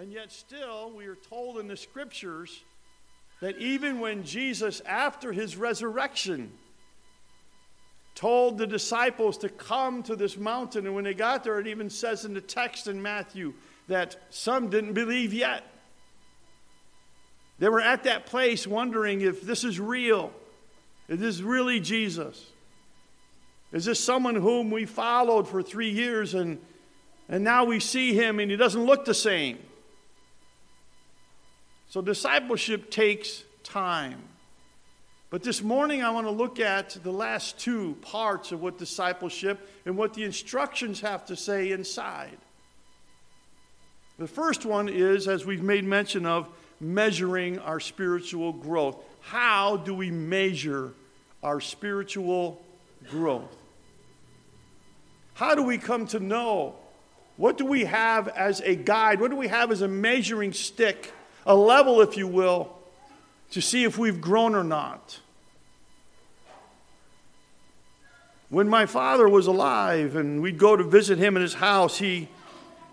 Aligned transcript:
And 0.00 0.10
yet, 0.10 0.32
still, 0.32 0.90
we 0.96 1.04
are 1.08 1.14
told 1.14 1.58
in 1.58 1.68
the 1.68 1.76
scriptures 1.76 2.62
that 3.42 3.58
even 3.58 4.00
when 4.00 4.24
Jesus, 4.24 4.80
after 4.86 5.30
his 5.30 5.58
resurrection, 5.58 6.52
told 8.14 8.56
the 8.56 8.66
disciples 8.66 9.36
to 9.38 9.50
come 9.50 10.02
to 10.04 10.16
this 10.16 10.38
mountain, 10.38 10.86
and 10.86 10.94
when 10.94 11.04
they 11.04 11.12
got 11.12 11.44
there, 11.44 11.60
it 11.60 11.66
even 11.66 11.90
says 11.90 12.24
in 12.24 12.32
the 12.32 12.40
text 12.40 12.86
in 12.86 13.02
Matthew 13.02 13.52
that 13.88 14.16
some 14.30 14.70
didn't 14.70 14.94
believe 14.94 15.34
yet. 15.34 15.64
They 17.58 17.68
were 17.68 17.82
at 17.82 18.04
that 18.04 18.24
place 18.24 18.66
wondering 18.66 19.20
if 19.20 19.42
this 19.42 19.64
is 19.64 19.78
real. 19.78 20.32
Is 21.08 21.20
this 21.20 21.40
really 21.42 21.78
Jesus? 21.78 22.42
Is 23.70 23.84
this 23.84 24.00
someone 24.00 24.36
whom 24.36 24.70
we 24.70 24.86
followed 24.86 25.46
for 25.46 25.62
three 25.62 25.90
years 25.90 26.32
and, 26.32 26.58
and 27.28 27.44
now 27.44 27.64
we 27.64 27.80
see 27.80 28.14
him 28.14 28.40
and 28.40 28.50
he 28.50 28.56
doesn't 28.56 28.82
look 28.82 29.04
the 29.04 29.12
same? 29.12 29.58
So, 31.90 32.00
discipleship 32.00 32.90
takes 32.90 33.42
time. 33.64 34.22
But 35.28 35.42
this 35.42 35.60
morning, 35.60 36.02
I 36.02 36.10
want 36.10 36.26
to 36.28 36.30
look 36.30 36.60
at 36.60 36.90
the 37.02 37.10
last 37.10 37.58
two 37.58 37.96
parts 38.00 38.52
of 38.52 38.62
what 38.62 38.78
discipleship 38.78 39.68
and 39.84 39.96
what 39.96 40.14
the 40.14 40.22
instructions 40.22 41.00
have 41.00 41.26
to 41.26 41.36
say 41.36 41.72
inside. 41.72 42.36
The 44.18 44.28
first 44.28 44.64
one 44.64 44.88
is, 44.88 45.26
as 45.26 45.44
we've 45.44 45.64
made 45.64 45.84
mention 45.84 46.26
of, 46.26 46.48
measuring 46.80 47.58
our 47.58 47.80
spiritual 47.80 48.52
growth. 48.52 48.96
How 49.22 49.76
do 49.76 49.92
we 49.92 50.12
measure 50.12 50.92
our 51.42 51.60
spiritual 51.60 52.62
growth? 53.08 53.56
How 55.34 55.56
do 55.56 55.62
we 55.62 55.76
come 55.78 56.06
to 56.08 56.20
know? 56.20 56.76
What 57.36 57.58
do 57.58 57.64
we 57.64 57.84
have 57.86 58.28
as 58.28 58.60
a 58.60 58.76
guide? 58.76 59.20
What 59.20 59.30
do 59.30 59.36
we 59.36 59.48
have 59.48 59.72
as 59.72 59.82
a 59.82 59.88
measuring 59.88 60.52
stick, 60.52 61.12
a 61.46 61.54
level, 61.54 62.00
if 62.00 62.16
you 62.16 62.26
will, 62.26 62.76
to 63.52 63.60
see 63.60 63.84
if 63.84 63.98
we've 63.98 64.20
grown 64.20 64.54
or 64.54 64.64
not? 64.64 65.20
When 68.48 68.68
my 68.68 68.86
father 68.86 69.28
was 69.28 69.46
alive 69.46 70.16
and 70.16 70.42
we'd 70.42 70.58
go 70.58 70.76
to 70.76 70.82
visit 70.82 71.18
him 71.18 71.36
in 71.36 71.42
his 71.42 71.54
house, 71.54 71.98
he, 71.98 72.28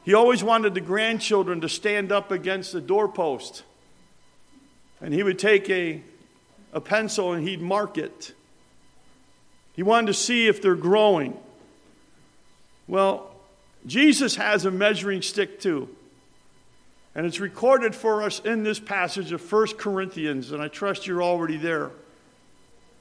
he 0.05 0.13
always 0.13 0.43
wanted 0.43 0.75
the 0.75 0.81
grandchildren 0.81 1.61
to 1.61 1.69
stand 1.69 2.11
up 2.11 2.31
against 2.31 2.73
the 2.73 2.81
doorpost 2.81 3.63
and 5.01 5.13
he 5.13 5.23
would 5.23 5.39
take 5.39 5.69
a, 5.69 6.01
a 6.73 6.81
pencil 6.81 7.33
and 7.33 7.47
he'd 7.47 7.61
mark 7.61 7.97
it. 7.97 8.33
He 9.73 9.83
wanted 9.83 10.07
to 10.07 10.13
see 10.13 10.47
if 10.47 10.61
they're 10.61 10.75
growing. 10.75 11.37
Well, 12.87 13.31
Jesus 13.85 14.35
has 14.35 14.65
a 14.65 14.71
measuring 14.71 15.21
stick 15.21 15.59
too. 15.59 15.89
And 17.17 17.25
it's 17.25 17.39
recorded 17.39 17.95
for 17.95 18.21
us 18.21 18.39
in 18.41 18.61
this 18.61 18.79
passage 18.79 19.31
of 19.31 19.51
1 19.51 19.69
Corinthians, 19.77 20.51
and 20.51 20.61
I 20.61 20.67
trust 20.67 21.07
you're 21.07 21.23
already 21.23 21.57
there. 21.57 21.89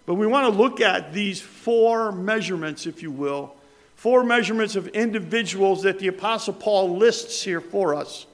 But 0.07 0.15
we 0.15 0.27
want 0.27 0.51
to 0.51 0.59
look 0.59 0.81
at 0.81 1.13
these 1.13 1.39
four 1.39 2.13
measurements, 2.13 2.87
if 2.87 3.03
you 3.03 3.11
will, 3.11 3.55
four 3.95 4.25
measurements 4.25 4.75
of 4.75 4.89
individuals 4.89 5.83
that 5.83 5.99
the 5.99 6.07
Apostle 6.07 6.55
Paul 6.55 6.97
lists 6.97 7.43
here 7.43 7.61
for 7.61 7.95
us, 7.95 8.25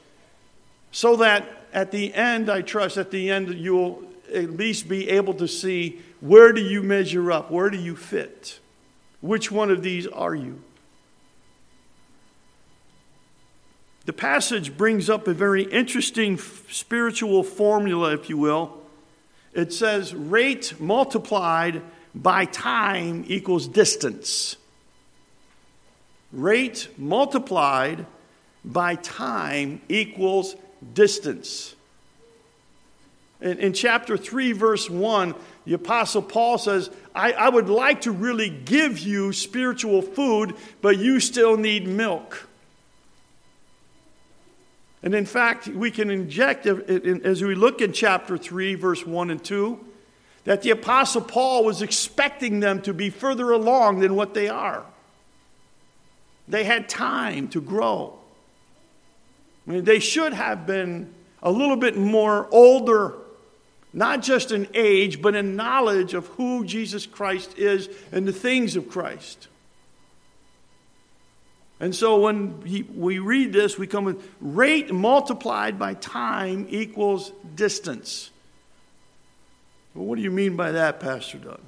so 0.92 1.16
that 1.16 1.48
at 1.72 1.90
the 1.90 2.14
end, 2.14 2.48
I 2.48 2.62
trust, 2.62 2.96
at 2.96 3.10
the 3.10 3.32
end, 3.32 3.52
you'll 3.52 4.04
at 4.32 4.50
least 4.50 4.88
be 4.88 5.08
able 5.08 5.34
to 5.34 5.48
see 5.48 6.00
where 6.20 6.52
do 6.52 6.60
you 6.60 6.84
measure 6.84 7.32
up? 7.32 7.50
Where 7.50 7.70
do 7.70 7.78
you 7.78 7.96
fit? 7.96 8.60
Which 9.20 9.50
one 9.50 9.72
of 9.72 9.82
these 9.82 10.06
are 10.06 10.34
you? 10.34 10.62
The 14.04 14.12
passage 14.12 14.76
brings 14.76 15.08
up 15.08 15.28
a 15.28 15.34
very 15.34 15.62
interesting 15.62 16.38
spiritual 16.38 17.44
formula, 17.44 18.12
if 18.12 18.28
you 18.28 18.36
will. 18.36 18.78
It 19.54 19.72
says 19.72 20.14
rate 20.14 20.80
multiplied 20.80 21.82
by 22.14 22.46
time 22.46 23.24
equals 23.28 23.68
distance. 23.68 24.56
Rate 26.32 26.88
multiplied 26.98 28.06
by 28.64 28.96
time 28.96 29.80
equals 29.88 30.56
distance. 30.94 31.74
In, 33.40 33.58
in, 33.58 33.72
chapter 33.72 34.16
3, 34.16 34.52
verse 34.52 34.88
1, 34.88 35.34
the 35.64 35.74
Apostle 35.74 36.22
Paul 36.22 36.58
says, 36.58 36.90
I, 37.14 37.32
I 37.32 37.48
would 37.48 37.68
like 37.68 38.02
to 38.02 38.12
really 38.12 38.48
give 38.48 38.98
you 39.00 39.32
spiritual 39.32 40.00
food, 40.00 40.54
but 40.80 40.98
you 40.98 41.20
still 41.20 41.56
need 41.56 41.86
milk. 41.86 42.48
And 45.02 45.14
in 45.14 45.26
fact, 45.26 45.66
we 45.66 45.90
can 45.90 46.10
inject, 46.10 46.66
as 46.66 47.42
we 47.42 47.54
look 47.54 47.80
in 47.80 47.92
chapter 47.92 48.38
3, 48.38 48.76
verse 48.76 49.04
1 49.04 49.30
and 49.30 49.42
2, 49.42 49.78
that 50.44 50.62
the 50.62 50.70
Apostle 50.70 51.22
Paul 51.22 51.64
was 51.64 51.82
expecting 51.82 52.60
them 52.60 52.82
to 52.82 52.94
be 52.94 53.10
further 53.10 53.50
along 53.50 54.00
than 54.00 54.14
what 54.14 54.34
they 54.34 54.48
are. 54.48 54.84
They 56.48 56.64
had 56.64 56.88
time 56.88 57.48
to 57.48 57.60
grow. 57.60 58.18
I 59.66 59.70
mean, 59.70 59.84
they 59.84 60.00
should 60.00 60.32
have 60.32 60.66
been 60.66 61.12
a 61.42 61.50
little 61.50 61.76
bit 61.76 61.96
more 61.96 62.48
older, 62.50 63.14
not 63.92 64.22
just 64.22 64.52
in 64.52 64.68
age, 64.74 65.22
but 65.22 65.34
in 65.34 65.56
knowledge 65.56 66.14
of 66.14 66.26
who 66.28 66.64
Jesus 66.64 67.06
Christ 67.06 67.58
is 67.58 67.88
and 68.10 68.26
the 68.26 68.32
things 68.32 68.76
of 68.76 68.88
Christ. 68.88 69.48
And 71.82 71.92
so 71.92 72.20
when 72.20 72.62
he, 72.64 72.82
we 72.82 73.18
read 73.18 73.52
this, 73.52 73.76
we 73.76 73.88
come 73.88 74.04
with 74.04 74.24
rate 74.40 74.94
multiplied 74.94 75.80
by 75.80 75.94
time 75.94 76.68
equals 76.70 77.32
distance. 77.56 78.30
Well, 79.92 80.04
what 80.04 80.14
do 80.14 80.22
you 80.22 80.30
mean 80.30 80.54
by 80.54 80.70
that, 80.70 81.00
Pastor 81.00 81.38
Doug? 81.38 81.60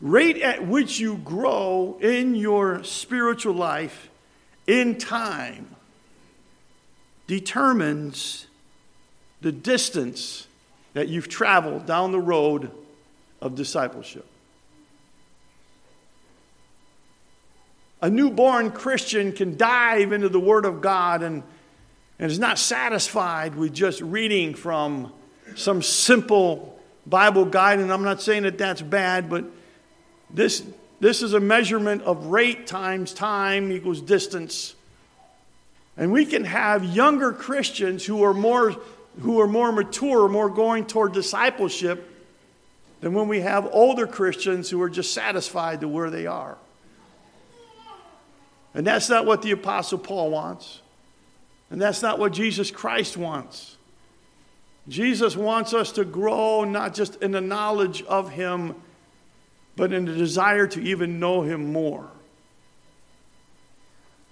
Rate 0.00 0.40
at 0.40 0.66
which 0.66 0.98
you 0.98 1.18
grow 1.18 1.98
in 2.00 2.34
your 2.34 2.82
spiritual 2.82 3.54
life 3.54 4.08
in 4.66 4.96
time 4.96 5.76
determines 7.26 8.46
the 9.42 9.52
distance 9.52 10.46
that 10.94 11.08
you've 11.08 11.28
traveled 11.28 11.84
down 11.84 12.10
the 12.10 12.20
road 12.20 12.70
of 13.42 13.54
discipleship. 13.54 14.24
A 18.04 18.10
newborn 18.10 18.70
Christian 18.70 19.32
can 19.32 19.56
dive 19.56 20.12
into 20.12 20.28
the 20.28 20.38
Word 20.38 20.66
of 20.66 20.82
God 20.82 21.22
and, 21.22 21.42
and 22.18 22.30
is 22.30 22.38
not 22.38 22.58
satisfied 22.58 23.54
with 23.54 23.72
just 23.72 24.02
reading 24.02 24.52
from 24.52 25.10
some 25.56 25.80
simple 25.80 26.78
Bible 27.06 27.46
guide. 27.46 27.78
And 27.78 27.90
I'm 27.90 28.02
not 28.02 28.20
saying 28.20 28.42
that 28.42 28.58
that's 28.58 28.82
bad, 28.82 29.30
but 29.30 29.46
this 30.28 30.62
this 31.00 31.22
is 31.22 31.32
a 31.32 31.40
measurement 31.40 32.02
of 32.02 32.26
rate 32.26 32.66
times 32.66 33.14
time 33.14 33.72
equals 33.72 34.02
distance. 34.02 34.74
And 35.96 36.12
we 36.12 36.26
can 36.26 36.44
have 36.44 36.84
younger 36.84 37.32
Christians 37.32 38.04
who 38.04 38.22
are 38.22 38.34
more, 38.34 38.76
who 39.20 39.40
are 39.40 39.48
more 39.48 39.72
mature, 39.72 40.28
more 40.28 40.50
going 40.50 40.84
toward 40.84 41.14
discipleship, 41.14 42.06
than 43.00 43.14
when 43.14 43.28
we 43.28 43.40
have 43.40 43.66
older 43.72 44.06
Christians 44.06 44.68
who 44.68 44.82
are 44.82 44.90
just 44.90 45.14
satisfied 45.14 45.80
to 45.80 45.88
where 45.88 46.10
they 46.10 46.26
are. 46.26 46.58
And 48.74 48.86
that's 48.86 49.08
not 49.08 49.24
what 49.24 49.42
the 49.42 49.52
Apostle 49.52 49.98
Paul 49.98 50.30
wants. 50.30 50.80
And 51.70 51.80
that's 51.80 52.02
not 52.02 52.18
what 52.18 52.32
Jesus 52.32 52.70
Christ 52.70 53.16
wants. 53.16 53.76
Jesus 54.88 55.36
wants 55.36 55.72
us 55.72 55.92
to 55.92 56.04
grow 56.04 56.64
not 56.64 56.94
just 56.94 57.22
in 57.22 57.30
the 57.30 57.40
knowledge 57.40 58.02
of 58.02 58.30
Him 58.30 58.74
but 59.76 59.92
in 59.92 60.04
the 60.04 60.14
desire 60.14 60.66
to 60.68 60.80
even 60.80 61.18
know 61.18 61.42
him 61.42 61.72
more. 61.72 62.08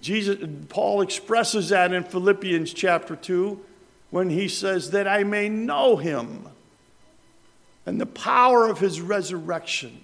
Jesus, 0.01 0.45
Paul 0.69 1.01
expresses 1.01 1.69
that 1.69 1.93
in 1.93 2.03
Philippians 2.03 2.73
chapter 2.73 3.15
2 3.15 3.59
when 4.09 4.29
he 4.29 4.47
says, 4.47 4.91
That 4.91 5.07
I 5.07 5.23
may 5.23 5.49
know 5.49 5.97
him 5.97 6.49
and 7.85 7.99
the 7.99 8.05
power 8.05 8.67
of 8.67 8.79
his 8.79 9.01
resurrection 9.01 10.01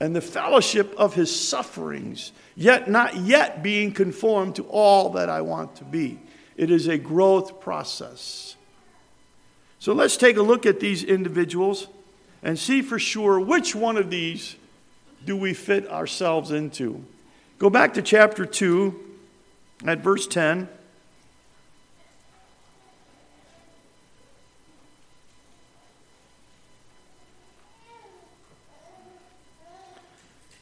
and 0.00 0.14
the 0.14 0.20
fellowship 0.20 0.94
of 0.96 1.14
his 1.14 1.34
sufferings, 1.34 2.32
yet 2.54 2.88
not 2.88 3.16
yet 3.16 3.62
being 3.62 3.92
conformed 3.92 4.56
to 4.56 4.62
all 4.64 5.10
that 5.10 5.28
I 5.28 5.40
want 5.40 5.76
to 5.76 5.84
be. 5.84 6.18
It 6.56 6.70
is 6.70 6.86
a 6.86 6.98
growth 6.98 7.60
process. 7.60 8.56
So 9.78 9.92
let's 9.92 10.16
take 10.16 10.36
a 10.36 10.42
look 10.42 10.66
at 10.66 10.80
these 10.80 11.04
individuals 11.04 11.88
and 12.42 12.58
see 12.58 12.82
for 12.82 12.98
sure 12.98 13.38
which 13.40 13.74
one 13.74 13.96
of 13.96 14.10
these 14.10 14.56
do 15.24 15.36
we 15.36 15.54
fit 15.54 15.88
ourselves 15.88 16.50
into. 16.50 17.04
Go 17.58 17.70
back 17.70 17.94
to 17.94 18.02
chapter 18.02 18.46
2 18.46 18.94
at 19.86 19.98
verse 19.98 20.26
10. 20.26 20.68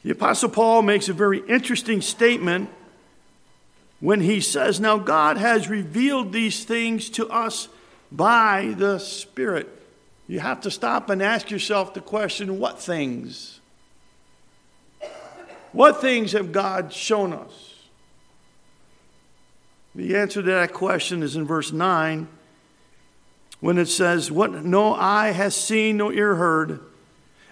The 0.07 0.13
Apostle 0.13 0.47
Paul 0.47 0.83
makes 0.83 1.09
a 1.09 1.13
very 1.13 1.39
interesting 1.49 1.99
statement 1.99 2.69
when 3.99 4.21
he 4.21 4.39
says, 4.39 4.79
Now 4.79 4.97
God 4.97 5.35
has 5.35 5.67
revealed 5.67 6.31
these 6.31 6.63
things 6.63 7.09
to 7.09 7.27
us 7.27 7.67
by 8.09 8.73
the 8.77 8.99
Spirit. 8.99 9.67
You 10.25 10.39
have 10.39 10.61
to 10.61 10.71
stop 10.71 11.09
and 11.09 11.21
ask 11.21 11.51
yourself 11.51 11.93
the 11.93 11.99
question 11.99 12.57
what 12.57 12.81
things? 12.81 13.59
What 15.73 15.99
things 15.99 16.31
have 16.31 16.53
God 16.53 16.93
shown 16.93 17.33
us? 17.33 17.83
The 19.93 20.15
answer 20.15 20.41
to 20.41 20.51
that 20.51 20.71
question 20.71 21.21
is 21.21 21.35
in 21.35 21.45
verse 21.45 21.73
9 21.73 22.29
when 23.59 23.77
it 23.77 23.89
says, 23.89 24.31
What 24.31 24.53
no 24.53 24.93
eye 24.93 25.31
has 25.31 25.53
seen, 25.53 25.97
no 25.97 26.13
ear 26.13 26.35
heard, 26.35 26.79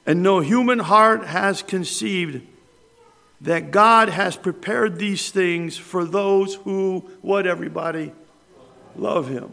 and 0.05 0.21
no 0.21 0.39
human 0.39 0.79
heart 0.79 1.25
has 1.25 1.61
conceived, 1.61 2.45
that 3.41 3.71
God 3.71 4.09
has 4.09 4.35
prepared 4.35 4.97
these 4.97 5.31
things 5.31 5.77
for 5.77 6.05
those 6.05 6.55
who, 6.55 7.09
what 7.21 7.47
everybody? 7.47 8.11
Love 8.95 9.27
Him. 9.27 9.51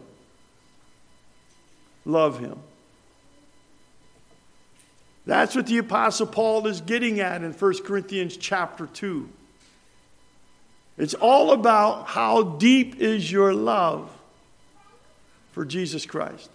Love 2.04 2.38
Him. 2.38 2.58
That's 5.25 5.54
what 5.54 5.66
the 5.66 5.78
Apostle 5.78 6.26
Paul 6.26 6.66
is 6.66 6.81
getting 6.81 7.20
at 7.20 7.43
in 7.43 7.52
1 7.52 7.82
Corinthians 7.84 8.37
chapter 8.37 8.87
2. 8.87 9.28
It's 10.99 11.14
all 11.14 11.52
about 11.52 12.08
how 12.08 12.43
deep 12.43 12.96
is 12.96 13.31
your 13.31 13.54
love 13.54 14.10
for 15.52 15.64
Jesus 15.64 16.06
Christ. 16.06 16.50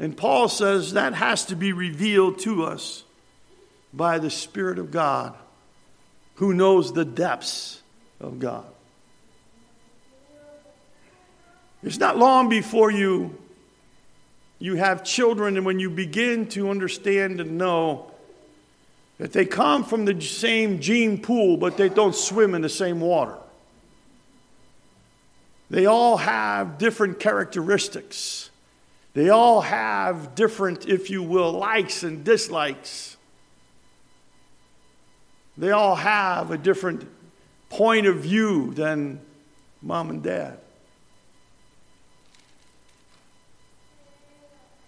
And 0.00 0.16
Paul 0.16 0.48
says 0.48 0.94
that 0.94 1.12
has 1.12 1.44
to 1.46 1.56
be 1.56 1.74
revealed 1.74 2.38
to 2.40 2.64
us 2.64 3.04
by 3.92 4.18
the 4.18 4.30
Spirit 4.30 4.78
of 4.78 4.90
God 4.90 5.34
who 6.36 6.54
knows 6.54 6.94
the 6.94 7.04
depths 7.04 7.82
of 8.18 8.38
God. 8.38 8.64
It's 11.82 11.98
not 11.98 12.16
long 12.16 12.48
before 12.48 12.90
you, 12.90 13.36
you 14.58 14.76
have 14.76 15.04
children, 15.04 15.58
and 15.58 15.66
when 15.66 15.78
you 15.78 15.90
begin 15.90 16.46
to 16.48 16.70
understand 16.70 17.40
and 17.40 17.58
know 17.58 18.10
that 19.18 19.34
they 19.34 19.44
come 19.44 19.84
from 19.84 20.06
the 20.06 20.18
same 20.22 20.80
gene 20.80 21.20
pool, 21.20 21.58
but 21.58 21.76
they 21.76 21.90
don't 21.90 22.14
swim 22.14 22.54
in 22.54 22.62
the 22.62 22.70
same 22.70 23.00
water. 23.00 23.36
They 25.68 25.84
all 25.84 26.16
have 26.16 26.78
different 26.78 27.20
characteristics. 27.20 28.50
They 29.12 29.28
all 29.28 29.60
have 29.60 30.34
different, 30.34 30.86
if 30.86 31.10
you 31.10 31.22
will, 31.22 31.52
likes 31.52 32.02
and 32.02 32.24
dislikes. 32.24 33.16
They 35.58 35.72
all 35.72 35.96
have 35.96 36.50
a 36.50 36.58
different 36.58 37.08
point 37.68 38.06
of 38.06 38.18
view 38.18 38.72
than 38.74 39.20
mom 39.82 40.10
and 40.10 40.22
dad. 40.22 40.58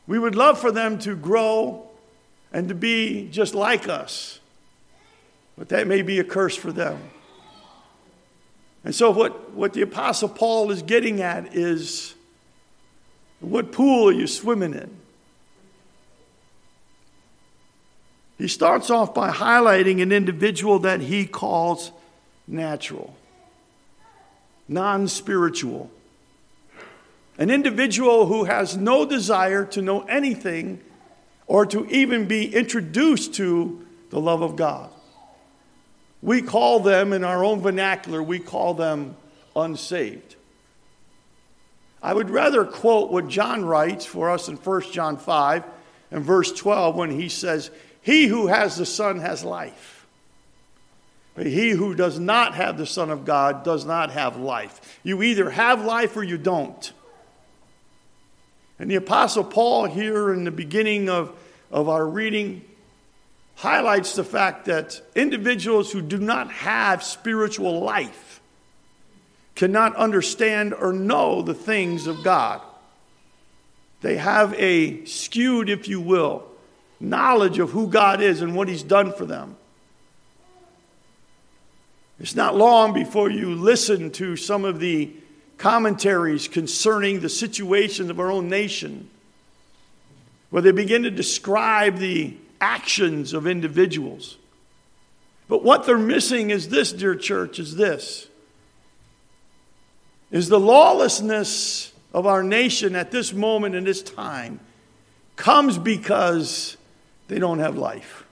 We 0.07 0.19
would 0.19 0.35
love 0.35 0.59
for 0.59 0.71
them 0.71 0.99
to 1.01 1.17
grow 1.17 1.89
and 2.53 2.69
to 2.69 2.75
be 2.75 3.29
just 3.31 3.55
like 3.55 3.89
us, 3.89 4.41
but 5.57 5.69
that 5.71 5.87
may 5.87 6.03
be 6.03 6.19
a 6.19 6.25
curse 6.25 6.57
for 6.57 6.73
them. 6.73 7.11
And 8.85 8.95
so, 8.95 9.11
what, 9.11 9.53
what 9.53 9.73
the 9.73 9.83
Apostle 9.83 10.29
Paul 10.29 10.71
is 10.71 10.83
getting 10.83 11.23
at 11.23 11.55
is 11.55 12.15
what 13.43 13.73
pool 13.73 14.09
are 14.09 14.13
you 14.13 14.27
swimming 14.27 14.75
in? 14.75 14.91
He 18.39 18.49
starts 18.49 18.91
off 18.91 19.15
by 19.15 19.31
highlighting 19.31 20.03
an 20.03 20.11
individual 20.11 20.81
that 20.81 21.01
he 21.01 21.27
calls 21.27 21.93
natural, 22.47 23.15
non 24.69 25.09
spiritual. 25.09 25.91
An 27.39 27.51
individual 27.51 28.27
who 28.27 28.45
has 28.45 28.77
no 28.77 29.07
desire 29.07 29.65
to 29.67 29.81
know 29.81 30.03
anything 30.03 30.81
or 31.47 31.67
to 31.67 31.87
even 31.87 32.27
be 32.27 32.55
introduced 32.55 33.35
to 33.35 33.87
the 34.11 34.21
love 34.21 34.43
of 34.43 34.57
God. 34.57 34.91
We 36.21 36.43
call 36.43 36.81
them, 36.81 37.13
in 37.13 37.25
our 37.25 37.45
own 37.45 37.61
vernacular, 37.61 38.23
we 38.23 38.39
call 38.39 38.75
them 38.75 39.17
unsaved. 39.57 40.37
I 42.03 42.13
would 42.13 42.31
rather 42.31 42.65
quote 42.65 43.13
what 43.13 43.29
John 43.29 43.65
writes 43.65 44.05
for 44.05 44.31
us 44.31 44.49
in 44.49 44.57
1 44.57 44.93
John 44.93 45.17
5 45.17 45.65
and 46.11 46.25
verse 46.25 46.53
12 46.53 46.97
when 46.97 47.11
he 47.11 47.29
says, 47.29 47.71
He 48.01 48.27
who 48.27 48.49
has 48.49 48.77
the 48.77 48.87
Son 48.87 49.21
has 49.21 49.45
life. 49.45 50.07
But 51.35 51.47
he 51.47 51.71
who 51.71 51.95
does 51.95 52.19
not 52.19 52.55
have 52.57 52.77
the 52.77 52.87
Son 52.87 53.11
of 53.11 53.25
God 53.25 53.65
does 53.65 53.85
not 53.85 54.11
have 54.11 54.37
life. 54.37 54.99
You 55.03 55.23
either 55.23 55.49
have 55.49 55.85
life 55.85 56.17
or 56.17 56.23
you 56.23 56.37
don't. 56.37 56.93
And 58.79 58.91
the 58.91 58.97
Apostle 58.97 59.45
Paul, 59.45 59.87
here 59.87 60.33
in 60.33 60.45
the 60.45 60.51
beginning 60.51 61.09
of, 61.09 61.33
of 61.71 61.89
our 61.89 62.05
reading, 62.05 62.63
highlights 63.55 64.17
the 64.17 64.25
fact 64.25 64.65
that 64.65 65.01
individuals 65.15 65.93
who 65.93 66.03
do 66.03 66.19
not 66.19 66.51
have 66.51 67.03
spiritual 67.03 67.81
life 67.81 68.32
cannot 69.55 69.95
understand 69.97 70.75
or 70.75 70.93
know 70.93 71.43
the 71.43 71.55
things 71.55 72.07
of 72.07 72.23
God. 72.23 72.61
They 74.01 74.17
have 74.17 74.55
a 74.55 75.05
skewed, 75.05 75.69
if 75.69 75.89
you 75.89 76.01
will, 76.01 76.45
knowledge 76.99 77.59
of 77.59 77.71
who 77.71 77.89
God 77.89 78.21
is 78.21 78.41
and 78.41 78.55
what 78.55 78.69
He's 78.69 78.83
done 78.83 79.13
for 79.13 79.25
them. 79.25 79.57
It's 82.19 82.37
not 82.37 82.57
long 82.57 82.93
before 82.93 83.31
you 83.31 83.55
listen 83.55 84.11
to 84.13 84.37
some 84.37 84.65
of 84.65 84.79
the 84.79 85.13
commentaries 85.59 86.49
concerning 86.49 87.21
the 87.21 87.29
situation 87.29 88.11
of 88.11 88.21
our 88.21 88.31
own 88.31 88.49
nation, 88.49 89.09
where 90.51 90.63
they 90.63 90.73
begin 90.73 91.05
to 91.05 91.11
describe 91.11 91.99
the 91.99 92.37
actions 92.61 93.33
of 93.33 93.47
individuals. 93.47 94.37
But 95.49 95.63
what 95.63 95.85
they're 95.85 95.99
missing 95.99 96.51
is 96.51 96.69
this, 96.69 96.93
dear 96.93 97.15
church, 97.15 97.59
is 97.59 97.77
this. 97.77 98.29
Is 100.33 100.49
the 100.49 100.59
lawlessness 100.59 101.93
of 102.13 102.27
our 102.27 102.43
nation 102.43 102.97
at 102.97 103.11
this 103.11 103.33
moment 103.33 103.75
in 103.75 103.85
this 103.85 104.03
time 104.03 104.61
comes 105.37 105.79
because 105.79 106.77
they 107.29 107.39
don't 107.39 107.59
have 107.59 107.77
life. 107.77 108.25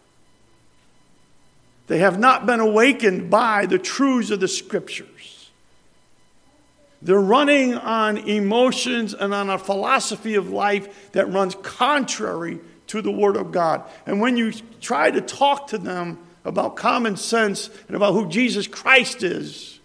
They 1.86 1.98
have 1.98 2.18
not 2.18 2.46
been 2.46 2.60
awakened 2.60 3.30
by 3.30 3.66
the 3.66 3.78
truths 3.78 4.30
of 4.30 4.40
the 4.40 4.48
scriptures. 4.48 5.50
They're 7.02 7.20
running 7.20 7.74
on 7.74 8.18
emotions 8.18 9.14
and 9.14 9.34
on 9.34 9.50
a 9.50 9.58
philosophy 9.58 10.34
of 10.34 10.50
life 10.50 11.12
that 11.12 11.26
runs 11.32 11.54
contrary 11.56 12.60
to 12.88 13.02
the 13.02 13.10
Word 13.10 13.36
of 13.36 13.52
God. 13.52 13.82
And 14.06 14.20
when 14.20 14.36
you 14.36 14.52
try 14.80 15.10
to 15.10 15.20
talk 15.20 15.68
to 15.68 15.78
them 15.78 16.18
about 16.44 16.76
common 16.76 17.16
sense 17.16 17.70
and 17.88 17.96
about 17.96 18.12
who 18.12 18.28
Jesus 18.28 18.66
Christ 18.66 19.22
is, 19.22 19.79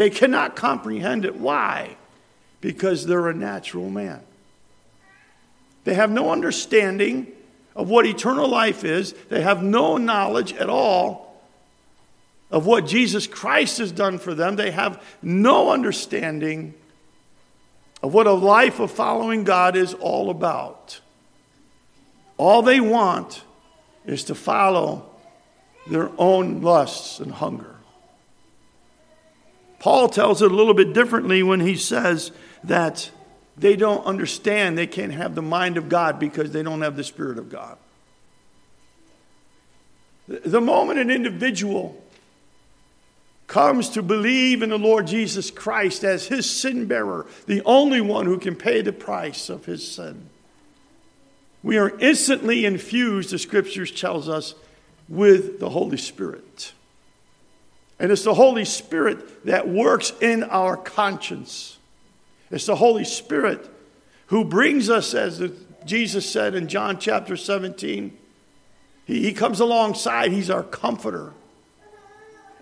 they 0.00 0.08
cannot 0.08 0.56
comprehend 0.56 1.26
it. 1.26 1.36
Why? 1.36 1.94
Because 2.62 3.04
they're 3.04 3.28
a 3.28 3.34
natural 3.34 3.90
man. 3.90 4.22
They 5.84 5.92
have 5.92 6.10
no 6.10 6.30
understanding 6.30 7.26
of 7.76 7.90
what 7.90 8.06
eternal 8.06 8.48
life 8.48 8.82
is, 8.82 9.12
they 9.28 9.42
have 9.42 9.62
no 9.62 9.98
knowledge 9.98 10.54
at 10.54 10.70
all 10.70 11.44
of 12.50 12.64
what 12.64 12.86
Jesus 12.86 13.26
Christ 13.26 13.76
has 13.76 13.92
done 13.92 14.16
for 14.16 14.32
them. 14.32 14.56
They 14.56 14.70
have 14.70 15.04
no 15.20 15.70
understanding 15.70 16.72
of 18.02 18.14
what 18.14 18.26
a 18.26 18.32
life 18.32 18.80
of 18.80 18.90
following 18.90 19.44
God 19.44 19.76
is 19.76 19.92
all 19.92 20.30
about. 20.30 20.98
All 22.38 22.62
they 22.62 22.80
want 22.80 23.42
is 24.06 24.24
to 24.24 24.34
follow 24.34 25.10
their 25.90 26.10
own 26.16 26.62
lusts 26.62 27.20
and 27.20 27.32
hunger. 27.32 27.76
Paul 29.80 30.08
tells 30.08 30.42
it 30.42 30.52
a 30.52 30.54
little 30.54 30.74
bit 30.74 30.92
differently 30.92 31.42
when 31.42 31.60
he 31.60 31.74
says 31.74 32.30
that 32.62 33.10
they 33.56 33.76
don't 33.76 34.04
understand, 34.04 34.78
they 34.78 34.86
can't 34.86 35.12
have 35.12 35.34
the 35.34 35.42
mind 35.42 35.76
of 35.76 35.88
God 35.88 36.20
because 36.20 36.52
they 36.52 36.62
don't 36.62 36.82
have 36.82 36.96
the 36.96 37.04
Spirit 37.04 37.38
of 37.38 37.50
God. 37.50 37.76
The 40.28 40.60
moment 40.60 41.00
an 41.00 41.10
individual 41.10 42.00
comes 43.48 43.88
to 43.90 44.02
believe 44.02 44.62
in 44.62 44.68
the 44.68 44.78
Lord 44.78 45.08
Jesus 45.08 45.50
Christ 45.50 46.04
as 46.04 46.28
his 46.28 46.48
sin 46.48 46.86
bearer, 46.86 47.26
the 47.46 47.62
only 47.64 48.00
one 48.00 48.26
who 48.26 48.38
can 48.38 48.54
pay 48.54 48.80
the 48.80 48.92
price 48.92 49.48
of 49.48 49.64
his 49.64 49.90
sin, 49.90 50.28
we 51.62 51.76
are 51.76 51.98
instantly 51.98 52.64
infused, 52.64 53.30
the 53.30 53.38
scriptures 53.38 53.90
tells 53.90 54.28
us, 54.28 54.54
with 55.08 55.58
the 55.58 55.70
Holy 55.70 55.96
Spirit. 55.96 56.72
And 58.00 58.10
it's 58.10 58.24
the 58.24 58.34
Holy 58.34 58.64
Spirit 58.64 59.44
that 59.44 59.68
works 59.68 60.14
in 60.22 60.42
our 60.42 60.74
conscience. 60.76 61.78
It's 62.50 62.64
the 62.64 62.74
Holy 62.74 63.04
Spirit 63.04 63.68
who 64.28 64.42
brings 64.44 64.88
us, 64.88 65.12
as 65.12 65.42
Jesus 65.84 66.28
said 66.28 66.54
in 66.54 66.66
John 66.66 66.98
chapter 66.98 67.36
17, 67.36 68.16
he, 69.04 69.22
he 69.22 69.32
comes 69.34 69.60
alongside, 69.60 70.32
he's 70.32 70.48
our 70.48 70.62
comforter. 70.62 71.34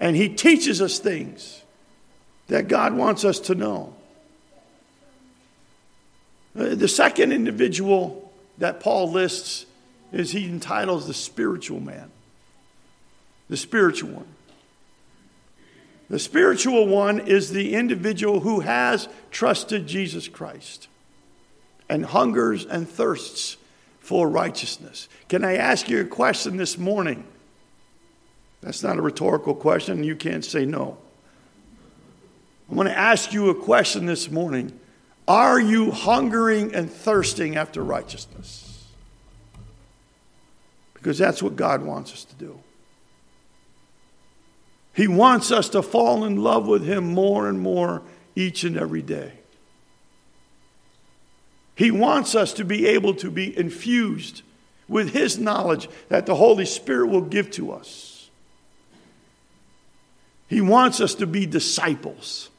And 0.00 0.16
he 0.16 0.28
teaches 0.28 0.82
us 0.82 0.98
things 0.98 1.62
that 2.48 2.66
God 2.66 2.94
wants 2.94 3.24
us 3.24 3.38
to 3.40 3.54
know. 3.54 3.94
Uh, 6.58 6.74
the 6.74 6.88
second 6.88 7.30
individual 7.30 8.32
that 8.58 8.80
Paul 8.80 9.12
lists 9.12 9.66
is 10.10 10.32
he 10.32 10.46
entitles 10.46 11.06
the 11.06 11.14
spiritual 11.14 11.78
man. 11.78 12.10
The 13.48 13.56
spiritual 13.56 14.10
one. 14.10 14.26
The 16.10 16.18
spiritual 16.18 16.86
one 16.86 17.20
is 17.20 17.50
the 17.50 17.74
individual 17.74 18.40
who 18.40 18.60
has 18.60 19.08
trusted 19.30 19.86
Jesus 19.86 20.26
Christ 20.26 20.88
and 21.88 22.04
hungers 22.04 22.64
and 22.64 22.88
thirsts 22.88 23.56
for 24.00 24.28
righteousness. 24.28 25.08
Can 25.28 25.44
I 25.44 25.56
ask 25.56 25.88
you 25.88 26.00
a 26.00 26.06
question 26.06 26.56
this 26.56 26.78
morning? 26.78 27.24
That's 28.62 28.82
not 28.82 28.96
a 28.96 29.02
rhetorical 29.02 29.54
question. 29.54 30.02
You 30.02 30.16
can't 30.16 30.44
say 30.44 30.64
no. 30.64 30.96
I'm 32.68 32.76
going 32.76 32.88
to 32.88 32.98
ask 32.98 33.32
you 33.32 33.50
a 33.50 33.54
question 33.54 34.06
this 34.06 34.30
morning. 34.30 34.78
Are 35.26 35.60
you 35.60 35.90
hungering 35.90 36.74
and 36.74 36.90
thirsting 36.90 37.56
after 37.56 37.82
righteousness? 37.82 38.86
Because 40.94 41.18
that's 41.18 41.42
what 41.42 41.54
God 41.54 41.82
wants 41.82 42.12
us 42.12 42.24
to 42.24 42.34
do. 42.36 42.58
He 44.98 45.06
wants 45.06 45.52
us 45.52 45.68
to 45.68 45.80
fall 45.80 46.24
in 46.24 46.42
love 46.42 46.66
with 46.66 46.84
Him 46.84 47.14
more 47.14 47.48
and 47.48 47.60
more 47.60 48.02
each 48.34 48.64
and 48.64 48.76
every 48.76 49.00
day. 49.00 49.34
He 51.76 51.92
wants 51.92 52.34
us 52.34 52.52
to 52.54 52.64
be 52.64 52.84
able 52.84 53.14
to 53.14 53.30
be 53.30 53.56
infused 53.56 54.42
with 54.88 55.12
His 55.12 55.38
knowledge 55.38 55.88
that 56.08 56.26
the 56.26 56.34
Holy 56.34 56.64
Spirit 56.64 57.10
will 57.10 57.20
give 57.20 57.48
to 57.52 57.70
us. 57.70 58.28
He 60.48 60.60
wants 60.60 61.00
us 61.00 61.14
to 61.14 61.28
be 61.28 61.46
disciples. 61.46 62.50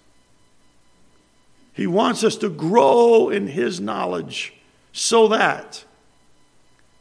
He 1.74 1.88
wants 1.88 2.24
us 2.24 2.38
to 2.38 2.48
grow 2.48 3.28
in 3.28 3.48
His 3.48 3.82
knowledge 3.82 4.54
so 4.94 5.28
that 5.28 5.84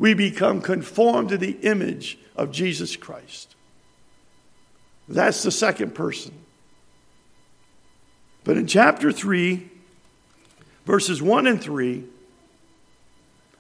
we 0.01 0.15
become 0.15 0.61
conformed 0.63 1.29
to 1.29 1.39
the 1.39 1.59
image 1.63 2.19
of 2.35 2.51
Jesus 2.51 2.97
Christ. 2.97 3.55
That's 5.09 5.43
the 5.43 5.51
second 5.51 5.95
person. 5.95 6.35
But 8.45 8.57
in 8.57 8.67
chapter 8.67 9.11
3, 9.11 9.69
verses 10.85 11.23
1 11.23 11.47
and 11.47 11.61
3, 11.61 12.05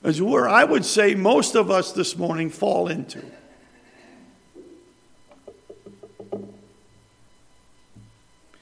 is 0.05 0.23
where 0.23 0.49
I 0.49 0.65
would 0.65 0.85
say 0.85 1.15
most 1.15 1.55
of 1.55 1.71
us 1.71 1.93
this 1.93 2.17
morning 2.17 2.51
fall 2.51 2.89
into. 2.89 3.23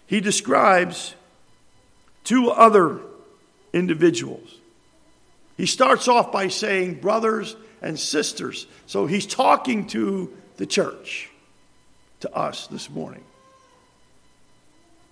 He 0.06 0.20
describes 0.20 1.14
two 2.24 2.50
other 2.50 3.00
individuals. 3.72 4.56
He 5.56 5.66
starts 5.66 6.06
off 6.06 6.30
by 6.30 6.48
saying 6.48 7.00
brothers 7.00 7.56
and 7.82 7.98
sisters. 7.98 8.66
So 8.86 9.06
he's 9.06 9.26
talking 9.26 9.86
to 9.88 10.32
the 10.56 10.66
church 10.66 11.30
to 12.26 12.36
us 12.36 12.66
this 12.66 12.90
morning. 12.90 13.22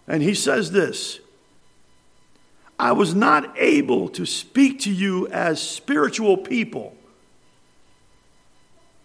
And 0.07 0.23
he 0.23 0.35
says 0.35 0.73
this 0.73 1.21
I 2.79 2.93
was 2.93 3.15
not 3.15 3.55
able 3.57 4.09
to 4.11 4.27
speak 4.27 4.81
to 4.81 4.93
you 4.93 5.29
as 5.29 5.63
spiritual 5.63 6.37
people, 6.37 6.97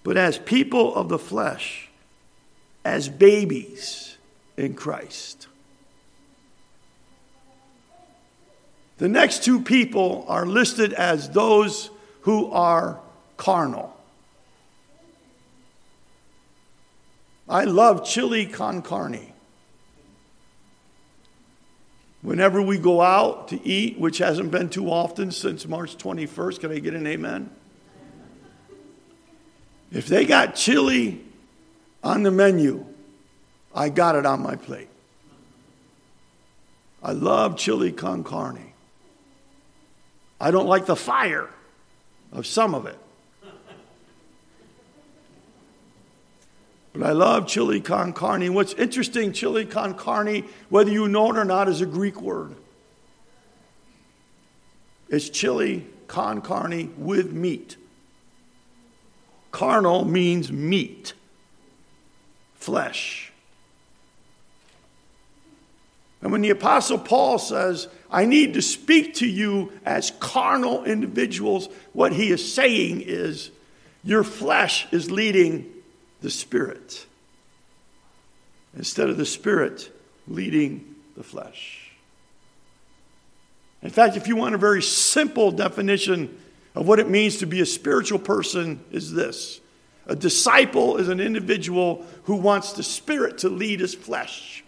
but 0.04 0.18
as 0.18 0.38
people 0.40 0.96
of 0.96 1.10
the 1.10 1.20
flesh, 1.20 1.90
as 2.84 3.08
babies 3.08 4.18
in 4.58 4.74
Christ. 4.74 5.48
The 8.98 9.08
next 9.08 9.46
two 9.46 9.62
people 9.62 10.26
are 10.28 10.46
listed 10.46 10.92
as 10.92 11.30
those 11.30 11.90
who 12.22 12.52
are 12.52 13.00
carnal. 13.38 13.96
I 17.50 17.64
love 17.64 18.06
chili 18.06 18.46
con 18.46 18.82
carne. 18.84 19.34
Whenever 22.22 22.62
we 22.62 22.78
go 22.78 23.02
out 23.02 23.48
to 23.48 23.66
eat, 23.66 23.98
which 23.98 24.20
hasn't 24.20 24.52
been 24.52 24.70
too 24.70 24.92
often 24.92 25.32
since 25.32 25.66
March 25.68 25.98
21st, 25.98 26.60
can 26.60 26.72
I 26.72 26.80
get 26.80 26.94
an 26.94 27.08
amen? 27.08 27.50
If 29.92 30.08
they 30.08 30.26
got 30.26 30.54
chili 30.56 31.24
on 32.04 32.24
the 32.24 32.32
menu, 32.32 32.86
I 33.74 33.90
got 33.90 34.16
it 34.16 34.26
on 34.26 34.42
my 34.42 34.56
plate. 34.56 34.90
I 37.02 37.14
love 37.14 37.58
chili 37.58 37.92
con 37.92 38.24
carne. 38.24 38.74
I 40.40 40.52
don't 40.52 40.68
like 40.68 40.86
the 40.86 40.96
fire 40.96 41.50
of 42.32 42.46
some 42.46 42.76
of 42.76 42.86
it. 42.86 42.98
But 47.00 47.12
I 47.12 47.12
love 47.14 47.48
chili 47.48 47.80
con 47.80 48.12
carne. 48.12 48.54
What's 48.54 48.74
interesting, 48.74 49.32
chili 49.32 49.64
con 49.64 49.94
carne, 49.94 50.44
whether 50.68 50.92
you 50.92 51.08
know 51.08 51.32
it 51.32 51.38
or 51.38 51.46
not, 51.46 51.70
is 51.70 51.80
a 51.80 51.86
Greek 51.86 52.20
word. 52.22 52.56
It's 55.08 55.30
chili 55.30 55.88
con 56.08 56.42
carne 56.42 56.94
with 56.98 57.32
meat. 57.32 57.78
Carnal 59.52 60.04
means 60.04 60.52
meat, 60.52 61.14
flesh. 62.56 63.32
And 66.22 66.34
when 66.34 66.42
the 66.42 66.50
Apostle 66.50 67.00
Paul 67.00 67.40
says, 67.40 67.88
I 68.12 68.26
need 68.26 68.56
to 68.56 68.62
speak 68.62 69.14
to 69.16 69.26
you 69.26 69.72
as 69.86 70.12
carnal 70.20 70.84
individuals, 70.84 71.70
what 71.94 72.12
he 72.12 72.30
is 72.30 72.54
saying 72.54 73.04
is, 73.06 73.52
your 74.04 74.26
flesh 74.26 74.86
is 74.92 75.10
leading 75.10 75.79
the 76.22 76.30
Spirit 76.30 77.06
instead 78.78 79.10
of 79.10 79.18
the 79.18 79.26
Spirit 79.26 79.92
leading 80.28 80.96
the 81.16 81.24
flesh. 81.24 81.92
In 83.82 83.90
fact, 83.90 84.18
if 84.18 84.28
you 84.28 84.36
want 84.36 84.56
a 84.56 84.58
very 84.58 84.82
simple 84.82 85.52
definition 85.52 86.38
of 86.76 86.88
what 86.88 87.00
it 87.00 87.10
means 87.10 87.38
to 87.38 87.46
be 87.46 87.62
a 87.62 87.66
spiritual 87.66 88.20
person 88.20 88.80
is 88.92 89.12
this. 89.12 89.60
A 90.08 90.16
disciple 90.16 90.98
is 90.98 91.08
an 91.08 91.20
individual 91.20 92.06
who 92.24 92.36
wants 92.36 92.74
the 92.74 92.84
spirit 92.84 93.40
to 93.40 93.50
lead 93.50 93.80
his 93.80 93.94
flesh 93.94 94.64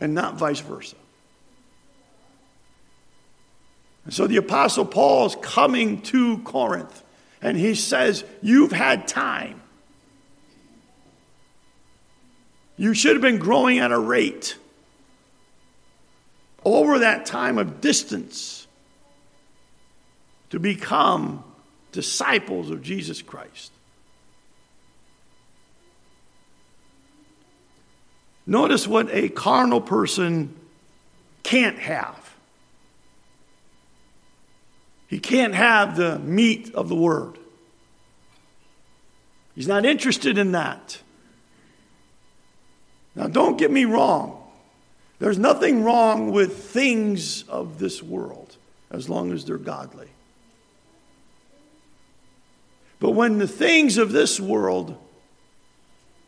and 0.00 0.14
not 0.14 0.34
vice 0.34 0.60
versa. 0.60 0.96
And 4.04 4.14
so 4.14 4.26
the 4.26 4.36
apostle 4.36 4.84
Paul 4.84 5.26
is 5.26 5.36
coming 5.42 6.00
to 6.02 6.38
Corinth 6.38 7.02
and 7.40 7.56
he 7.56 7.74
says, 7.74 8.24
"You've 8.42 8.72
had 8.72 9.06
time 9.06 9.60
You 12.78 12.94
should 12.94 13.12
have 13.12 13.22
been 13.22 13.38
growing 13.38 13.80
at 13.80 13.90
a 13.90 13.98
rate 13.98 14.56
over 16.64 17.00
that 17.00 17.26
time 17.26 17.58
of 17.58 17.80
distance 17.80 18.66
to 20.50 20.60
become 20.60 21.44
disciples 21.92 22.70
of 22.70 22.82
Jesus 22.82 23.20
Christ. 23.20 23.72
Notice 28.46 28.86
what 28.88 29.08
a 29.12 29.28
carnal 29.28 29.80
person 29.80 30.54
can't 31.42 31.78
have. 31.78 32.34
He 35.08 35.18
can't 35.18 35.54
have 35.54 35.96
the 35.96 36.18
meat 36.18 36.74
of 36.74 36.88
the 36.88 36.94
word. 36.94 37.38
He's 39.54 39.68
not 39.68 39.84
interested 39.84 40.38
in 40.38 40.52
that. 40.52 41.00
Now, 43.14 43.26
don't 43.26 43.58
get 43.58 43.70
me 43.70 43.84
wrong. 43.84 44.42
There's 45.18 45.38
nothing 45.38 45.82
wrong 45.82 46.30
with 46.30 46.56
things 46.58 47.42
of 47.48 47.78
this 47.78 48.02
world 48.02 48.56
as 48.90 49.08
long 49.08 49.32
as 49.32 49.44
they're 49.44 49.58
godly. 49.58 50.08
But 53.00 53.10
when 53.10 53.38
the 53.38 53.48
things 53.48 53.98
of 53.98 54.12
this 54.12 54.40
world 54.40 54.96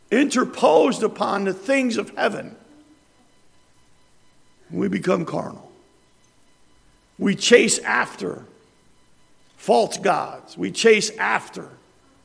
interposed 0.09 1.03
upon 1.03 1.45
the 1.45 1.53
things 1.53 1.97
of 1.97 2.15
heaven, 2.15 2.55
we 4.69 4.87
become 4.87 5.25
carnal. 5.25 5.71
We 7.17 7.35
chase 7.35 7.79
after 7.79 8.45
false 9.57 9.97
gods. 9.97 10.57
We 10.57 10.71
chase 10.71 11.11
after 11.17 11.69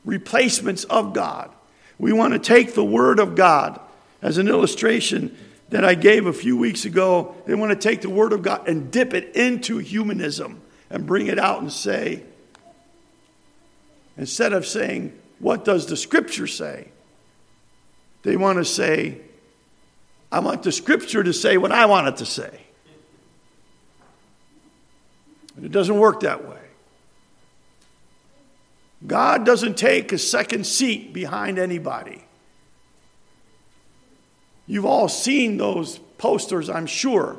replacements 0.05 0.85
of 0.85 1.13
God. 1.13 1.51
We 1.99 2.13
want 2.13 2.33
to 2.33 2.39
take 2.39 2.73
the 2.73 2.83
Word 2.83 3.19
of 3.19 3.35
God 3.35 3.79
as 4.21 4.37
an 4.37 4.47
illustration 4.47 5.35
that 5.69 5.83
I 5.83 5.95
gave 5.95 6.25
a 6.25 6.33
few 6.33 6.57
weeks 6.57 6.85
ago, 6.85 7.35
they 7.45 7.55
want 7.55 7.71
to 7.71 7.87
take 7.89 8.01
the 8.01 8.09
Word 8.09 8.33
of 8.33 8.41
God 8.41 8.67
and 8.67 8.91
dip 8.91 9.13
it 9.13 9.35
into 9.35 9.77
humanism 9.77 10.61
and 10.89 11.05
bring 11.05 11.27
it 11.27 11.37
out 11.37 11.61
and 11.61 11.71
say, 11.71 12.23
instead 14.17 14.53
of 14.53 14.65
saying, 14.65 15.17
What 15.39 15.65
does 15.65 15.85
the 15.87 15.97
Scripture 15.97 16.47
say? 16.47 16.89
They 18.23 18.35
want 18.35 18.57
to 18.57 18.65
say, 18.65 19.21
I 20.31 20.39
want 20.39 20.63
the 20.63 20.71
scripture 20.71 21.23
to 21.23 21.33
say 21.33 21.57
what 21.57 21.71
I 21.71 21.85
want 21.85 22.07
it 22.07 22.17
to 22.17 22.25
say. 22.25 22.59
And 25.55 25.65
it 25.65 25.71
doesn't 25.71 25.97
work 25.97 26.19
that 26.21 26.47
way. 26.47 26.59
God 29.05 29.45
doesn't 29.45 29.77
take 29.77 30.11
a 30.11 30.17
second 30.17 30.65
seat 30.65 31.13
behind 31.13 31.59
anybody. 31.59 32.26
You've 34.67 34.85
all 34.85 35.07
seen 35.07 35.57
those 35.57 35.97
posters, 36.17 36.69
I'm 36.69 36.85
sure, 36.85 37.37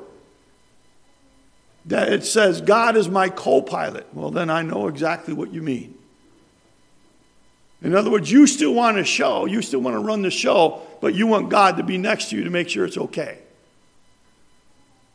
that 1.85 2.11
it 2.12 2.25
says, 2.25 2.61
God 2.61 2.97
is 2.97 3.08
my 3.08 3.28
co 3.28 3.62
pilot. 3.62 4.06
Well, 4.12 4.30
then 4.30 4.50
I 4.50 4.62
know 4.62 4.88
exactly 4.88 5.35
what 5.35 5.52
you 5.52 5.62
mean. 5.62 5.94
In 7.80 7.94
other 7.94 8.11
words, 8.11 8.30
you 8.30 8.47
still 8.47 8.75
want 8.75 8.97
to 8.97 9.04
show, 9.04 9.47
you 9.47 9.62
still 9.62 9.80
want 9.80 9.94
to 9.94 10.00
run 10.00 10.23
the 10.23 10.30
show, 10.30 10.82
but 11.00 11.14
you 11.14 11.26
want 11.26 11.49
God 11.49 11.76
to 11.76 11.82
be 11.82 11.97
next 11.97 12.30
to 12.30 12.37
you 12.37 12.44
to 12.44 12.50
make 12.50 12.68
sure 12.68 12.85
it's 12.85 12.99
okay. 12.99 13.38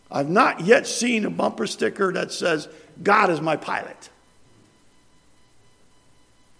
I've 0.10 0.30
not 0.30 0.62
yet 0.62 0.88
seen 0.88 1.26
a 1.26 1.30
bumper 1.30 1.68
sticker 1.68 2.14
that 2.14 2.32
says, 2.32 2.70
God 3.02 3.32
is 3.32 3.42
my 3.42 3.58
pilot. 3.58 4.10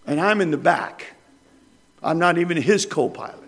And 0.06 0.20
I'm 0.20 0.40
in 0.40 0.50
the 0.50 0.58
back. 0.58 1.14
I'm 2.02 2.18
not 2.18 2.36
even 2.36 2.56
his 2.58 2.84
co 2.84 3.08
pilot. 3.08 3.43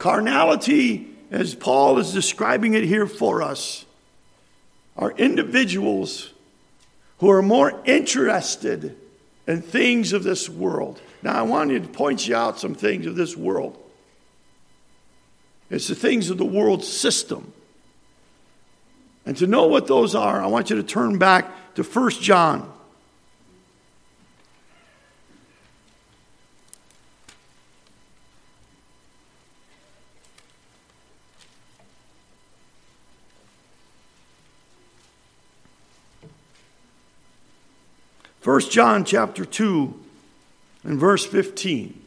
Carnality, 0.00 1.14
as 1.30 1.54
Paul 1.54 1.98
is 1.98 2.14
describing 2.14 2.72
it 2.72 2.84
here 2.84 3.06
for 3.06 3.42
us, 3.42 3.84
are 4.96 5.12
individuals 5.12 6.32
who 7.18 7.30
are 7.30 7.42
more 7.42 7.78
interested 7.84 8.96
in 9.46 9.60
things 9.60 10.14
of 10.14 10.22
this 10.22 10.48
world. 10.48 10.98
Now, 11.22 11.34
I 11.34 11.42
wanted 11.42 11.82
to 11.82 11.88
point 11.90 12.26
you 12.26 12.34
out 12.34 12.58
some 12.58 12.74
things 12.74 13.04
of 13.04 13.14
this 13.14 13.36
world. 13.36 13.76
It's 15.68 15.88
the 15.88 15.94
things 15.94 16.30
of 16.30 16.38
the 16.38 16.46
world 16.46 16.82
system. 16.82 17.52
And 19.26 19.36
to 19.36 19.46
know 19.46 19.66
what 19.66 19.86
those 19.86 20.14
are, 20.14 20.40
I 20.40 20.46
want 20.46 20.70
you 20.70 20.76
to 20.76 20.82
turn 20.82 21.18
back 21.18 21.74
to 21.74 21.82
1 21.82 22.10
John. 22.12 22.72
First 38.50 38.72
John 38.72 39.04
chapter 39.04 39.44
2 39.44 39.94
and 40.82 40.98
verse 40.98 41.24
15. 41.24 42.02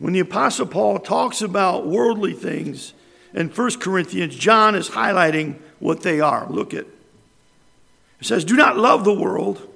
When 0.00 0.14
the 0.14 0.18
Apostle 0.18 0.66
Paul 0.66 0.98
talks 0.98 1.40
about 1.40 1.86
worldly 1.86 2.32
things 2.32 2.92
in 3.32 3.50
1 3.50 3.78
Corinthians, 3.78 4.34
John 4.34 4.74
is 4.74 4.90
highlighting 4.90 5.60
what 5.78 6.02
they 6.02 6.18
are. 6.20 6.50
Look 6.50 6.74
at 6.74 6.86
it 6.86 8.26
says, 8.26 8.44
Do 8.44 8.56
not 8.56 8.76
love 8.76 9.04
the 9.04 9.14
world 9.14 9.72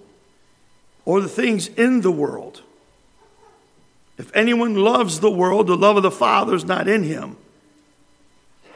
or 1.04 1.20
the 1.20 1.28
things 1.28 1.68
in 1.68 2.00
the 2.00 2.10
world. 2.10 2.63
If 4.16 4.34
anyone 4.34 4.76
loves 4.76 5.20
the 5.20 5.30
world, 5.30 5.66
the 5.66 5.76
love 5.76 5.96
of 5.96 6.02
the 6.02 6.10
Father 6.10 6.54
is 6.54 6.64
not 6.64 6.88
in 6.88 7.02
him. 7.02 7.36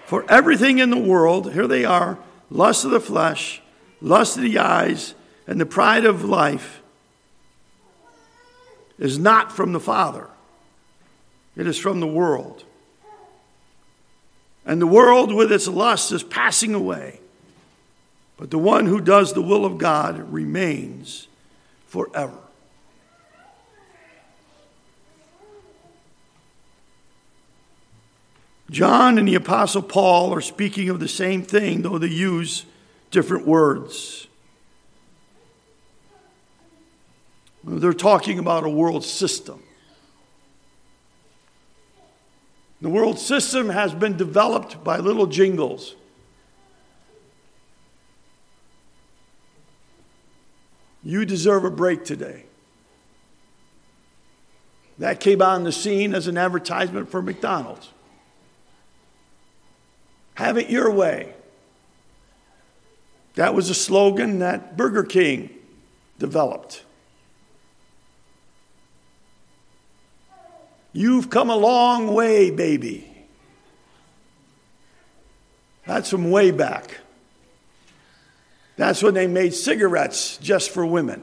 For 0.06 0.24
everything 0.30 0.78
in 0.78 0.90
the 0.90 0.98
world, 0.98 1.52
here 1.52 1.66
they 1.66 1.84
are 1.84 2.18
lust 2.50 2.84
of 2.84 2.90
the 2.90 3.00
flesh, 3.00 3.62
lust 4.00 4.36
of 4.36 4.42
the 4.42 4.58
eyes, 4.58 5.14
and 5.46 5.60
the 5.60 5.66
pride 5.66 6.04
of 6.04 6.24
life 6.24 6.80
is 8.98 9.18
not 9.18 9.52
from 9.52 9.72
the 9.72 9.80
Father 9.80 10.28
it 11.58 11.66
is 11.66 11.76
from 11.76 12.00
the 12.00 12.06
world. 12.06 12.64
And 14.64 14.80
the 14.80 14.86
world 14.86 15.34
with 15.34 15.50
its 15.50 15.66
lust 15.66 16.12
is 16.12 16.22
passing 16.22 16.72
away. 16.72 17.20
But 18.36 18.50
the 18.50 18.58
one 18.58 18.86
who 18.86 19.00
does 19.00 19.32
the 19.32 19.42
will 19.42 19.66
of 19.66 19.76
God 19.76 20.32
remains 20.32 21.26
forever. 21.88 22.38
John 28.70 29.16
and 29.16 29.26
the 29.26 29.34
Apostle 29.34 29.82
Paul 29.82 30.34
are 30.34 30.42
speaking 30.42 30.90
of 30.90 31.00
the 31.00 31.08
same 31.08 31.42
thing, 31.42 31.82
though 31.82 31.98
they 31.98 32.08
use 32.08 32.66
different 33.10 33.46
words. 33.46 34.26
They're 37.64 37.92
talking 37.92 38.38
about 38.38 38.64
a 38.64 38.68
world 38.68 39.04
system. 39.04 39.62
The 42.80 42.88
world 42.88 43.18
system 43.18 43.70
has 43.70 43.92
been 43.92 44.16
developed 44.16 44.84
by 44.84 44.98
little 44.98 45.26
jingles. 45.26 45.94
You 51.02 51.24
deserve 51.24 51.64
a 51.64 51.70
break 51.70 52.04
today. 52.04 52.44
That 54.98 55.20
came 55.20 55.40
on 55.40 55.64
the 55.64 55.72
scene 55.72 56.14
as 56.14 56.26
an 56.26 56.36
advertisement 56.36 57.08
for 57.08 57.22
McDonald's. 57.22 57.90
Have 60.38 60.56
it 60.56 60.70
your 60.70 60.88
way. 60.92 61.34
That 63.34 63.56
was 63.56 63.70
a 63.70 63.74
slogan 63.74 64.38
that 64.38 64.76
Burger 64.76 65.02
King 65.02 65.50
developed. 66.20 66.84
You've 70.92 71.28
come 71.28 71.50
a 71.50 71.56
long 71.56 72.14
way, 72.14 72.52
baby. 72.52 73.12
That's 75.84 76.08
from 76.08 76.30
way 76.30 76.52
back. 76.52 76.98
That's 78.76 79.02
when 79.02 79.14
they 79.14 79.26
made 79.26 79.54
cigarettes 79.54 80.36
just 80.36 80.70
for 80.70 80.86
women. 80.86 81.20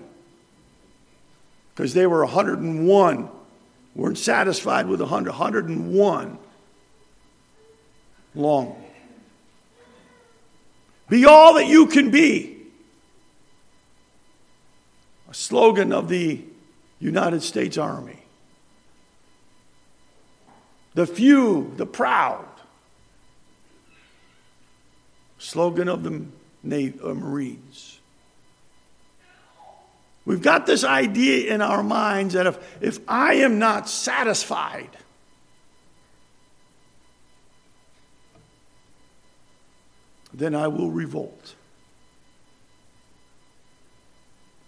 Because 1.73 1.93
they 1.93 2.06
were 2.06 2.25
101, 2.25 3.30
weren't 3.95 4.17
satisfied 4.17 4.88
with 4.88 4.99
100, 4.99 5.30
101 5.30 6.38
long. 8.36 8.85
Be 11.10 11.26
all 11.26 11.56
that 11.56 11.68
you 11.68 11.88
can 11.88 12.10
be. 12.10 12.58
A 15.30 15.34
slogan 15.34 15.91
of 15.91 16.10
the 16.10 16.41
United 17.00 17.44
States 17.44 17.78
Army 17.78 18.26
the 20.96 21.06
few, 21.06 21.74
the 21.76 21.86
proud. 21.86 22.48
Slogan 25.38 25.89
of 25.89 26.04
the 26.04 26.94
uh, 27.04 27.13
Marines. 27.13 28.00
We've 30.26 30.41
got 30.41 30.65
this 30.65 30.84
idea 30.84 31.54
in 31.54 31.62
our 31.62 31.84
minds 31.84 32.34
that 32.34 32.48
if, 32.48 32.82
if 32.82 33.00
I 33.08 33.36
am 33.36 33.60
not 33.60 33.88
satisfied, 33.88 34.89
then 40.38 40.54
I 40.54 40.67
will 40.67 40.91
revolt. 40.91 41.56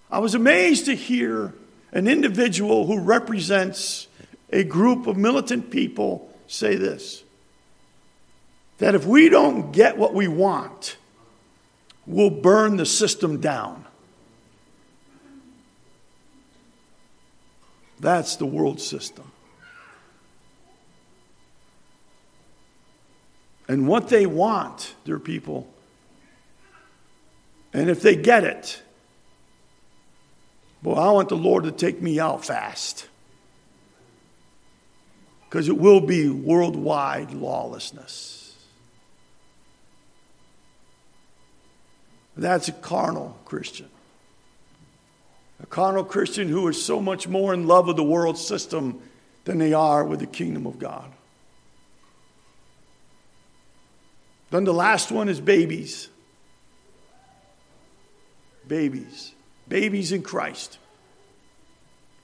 I 0.10 0.20
was 0.20 0.34
amazed 0.34 0.86
to 0.86 0.96
hear 0.96 1.54
an 1.92 2.08
individual 2.08 2.86
who 2.86 3.00
represents 3.00 4.08
a 4.52 4.64
group 4.64 5.08
of 5.08 5.18
militant 5.18 5.70
people 5.70 6.34
say 6.48 6.76
this 6.76 7.24
that 8.78 8.94
if 8.94 9.06
we 9.06 9.28
don't 9.28 9.72
get 9.72 9.98
what 9.98 10.14
we 10.14 10.28
want, 10.28 10.98
we'll 12.06 12.30
burn 12.30 12.78
the 12.78 12.86
system 12.86 13.42
down. 13.42 13.84
That's 18.00 18.36
the 18.36 18.46
world 18.46 18.80
system. 18.80 19.32
And 23.68 23.88
what 23.88 24.10
they 24.10 24.26
want, 24.26 24.96
their 25.06 25.20
people, 25.20 25.68
and 27.74 27.90
if 27.90 28.02
they 28.02 28.16
get 28.16 28.44
it, 28.44 28.82
well, 30.82 30.98
I 30.98 31.12
want 31.12 31.30
the 31.30 31.36
Lord 31.36 31.66
to 31.66 31.72
take 31.72 32.02
me 32.02 32.20
out 32.20 32.46
fast 32.46 33.08
because 35.50 35.68
it 35.68 35.78
will 35.78 36.02
be 36.02 36.30
worldwide 36.30 37.32
lawlessness. 37.32 38.56
That's 42.38 42.68
a 42.68 42.74
carnal 42.74 43.38
Christian. 43.46 43.90
A 45.62 45.66
carnal 45.66 46.04
Christian 46.04 46.50
who 46.50 46.68
is 46.68 46.84
so 46.84 47.02
much 47.02 47.28
more 47.28 47.54
in 47.54 47.66
love 47.66 47.88
with 47.88 47.96
the 47.96 48.04
world 48.04 48.38
system 48.38 49.02
than 49.46 49.58
they 49.58 49.74
are 49.74 50.04
with 50.04 50.20
the 50.20 50.28
kingdom 50.28 50.68
of 50.68 50.78
God. 50.78 51.12
Then 54.50 54.64
the 54.64 54.74
last 54.74 55.12
one 55.12 55.30
is 55.30 55.42
babies. 55.42 56.10
Babies. 58.68 59.34
Babies 59.68 60.12
in 60.12 60.24
Christ. 60.24 60.78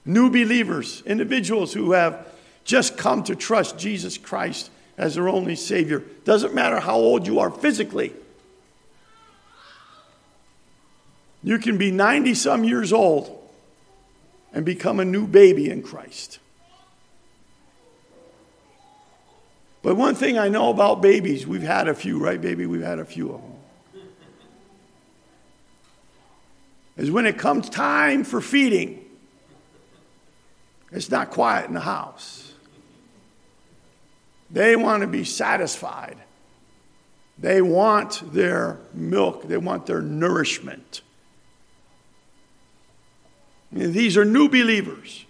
New 0.06 0.30
believers, 0.30 1.02
individuals 1.06 1.74
who 1.74 1.94
have 1.94 2.28
just 2.66 2.98
come 2.98 3.24
to 3.24 3.36
trust 3.36 3.78
Jesus 3.78 4.18
Christ 4.18 4.70
as 4.98 5.16
their 5.16 5.30
only 5.30 5.56
Savior. 5.56 6.04
Doesn't 6.24 6.54
matter 6.54 6.80
how 6.80 6.96
old 6.96 7.28
you 7.28 7.40
are 7.40 7.50
physically. 7.50 8.14
You 11.42 11.60
can 11.60 11.78
be 11.78 11.92
90 11.92 12.36
some 12.36 12.64
years 12.64 12.94
old 12.94 13.40
and 14.54 14.66
become 14.66 15.00
a 15.00 15.06
new 15.06 15.28
baby 15.28 15.70
in 15.70 15.82
Christ. 15.82 16.40
But 19.84 19.96
one 19.96 20.16
thing 20.16 20.40
I 20.40 20.48
know 20.48 20.70
about 20.70 21.02
babies, 21.02 21.46
we've 21.46 21.62
had 21.62 21.90
a 21.90 21.94
few, 21.94 22.18
right, 22.18 22.42
baby? 22.42 22.66
We've 22.66 22.82
had 22.82 23.00
a 23.00 23.06
few 23.06 23.34
of 23.34 23.42
them. 23.42 23.52
Is 26.96 27.12
when 27.12 27.26
it 27.26 27.38
comes 27.38 27.70
time 27.70 28.24
for 28.24 28.40
feeding, 28.40 29.04
it's 30.92 31.12
not 31.12 31.32
quiet 31.32 31.68
in 31.68 31.74
the 31.74 31.82
house. 31.82 32.54
They 34.50 34.76
want 34.76 35.02
to 35.02 35.08
be 35.08 35.24
satisfied. 35.24 36.18
They 37.38 37.62
want 37.62 38.22
their 38.32 38.80
milk, 38.94 39.48
they 39.48 39.58
want 39.58 39.86
their 39.86 40.02
nourishment. 40.02 41.02
These 43.72 44.16
are 44.18 44.24
new 44.24 44.48
believers. 44.48 45.26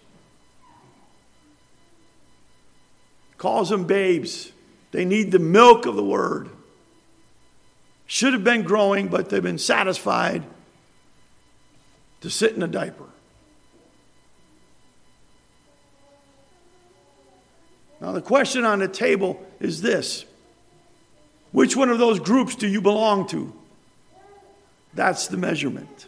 Calls 3.43 3.67
them 3.67 3.83
babes. 3.83 4.53
They 4.93 5.03
need 5.03 5.33
the 5.33 5.37
milk 5.37 5.85
of 5.85 5.97
the 5.97 6.03
word. 6.03 6.49
Should 8.05 8.31
have 8.31 8.45
been 8.45 8.63
growing, 8.63 9.09
but 9.09 9.29
they've 9.29 9.43
been 9.43 9.57
satisfied 9.57 10.43
to 12.21 12.29
sit 12.29 12.55
in 12.55 12.63
a 12.63 12.69
diaper. 12.69 13.03
Now, 17.99 18.13
the 18.13 18.21
question 18.21 18.63
on 18.63 18.79
the 18.79 18.87
table 18.87 19.45
is 19.59 19.81
this 19.81 20.23
Which 21.51 21.75
one 21.75 21.89
of 21.89 21.99
those 21.99 22.21
groups 22.21 22.55
do 22.55 22.65
you 22.65 22.79
belong 22.79 23.27
to? 23.27 23.51
That's 24.93 25.27
the 25.27 25.35
measurement. 25.35 26.07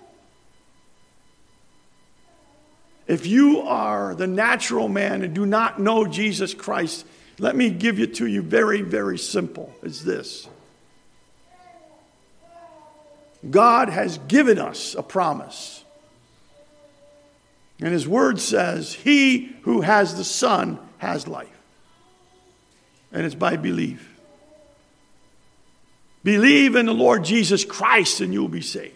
If 3.07 3.25
you 3.27 3.59
are 3.59 4.15
the 4.15 4.25
natural 4.25 4.87
man 4.87 5.21
and 5.21 5.33
do 5.33 5.45
not 5.45 5.81
know 5.81 6.05
Jesus 6.05 6.53
Christ, 6.53 7.05
let 7.39 7.55
me 7.55 7.69
give 7.69 7.99
it 7.99 8.15
to 8.15 8.25
you 8.25 8.41
very, 8.41 8.81
very 8.81 9.17
simple. 9.17 9.73
It's 9.83 10.01
this 10.01 10.47
God 13.49 13.89
has 13.89 14.17
given 14.27 14.59
us 14.59 14.95
a 14.95 15.03
promise. 15.03 15.83
And 17.79 17.91
his 17.91 18.07
word 18.07 18.39
says, 18.39 18.93
He 18.93 19.53
who 19.63 19.81
has 19.81 20.15
the 20.15 20.23
Son 20.23 20.79
has 20.99 21.27
life 21.27 21.49
and 23.15 23.25
it's 23.25 23.33
by 23.33 23.55
belief. 23.55 24.13
Believe 26.23 26.75
in 26.75 26.85
the 26.85 26.93
Lord 26.93 27.23
Jesus 27.23 27.63
Christ 27.63 28.19
and 28.19 28.33
you'll 28.33 28.49
be 28.49 28.61
saved. 28.61 28.93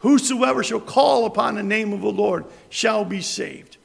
Whosoever 0.00 0.64
shall 0.64 0.80
call 0.80 1.24
upon 1.24 1.54
the 1.54 1.62
name 1.62 1.92
of 1.92 2.00
the 2.00 2.10
Lord 2.10 2.44
shall 2.68 3.04
be 3.04 3.20
saved. 3.20 3.76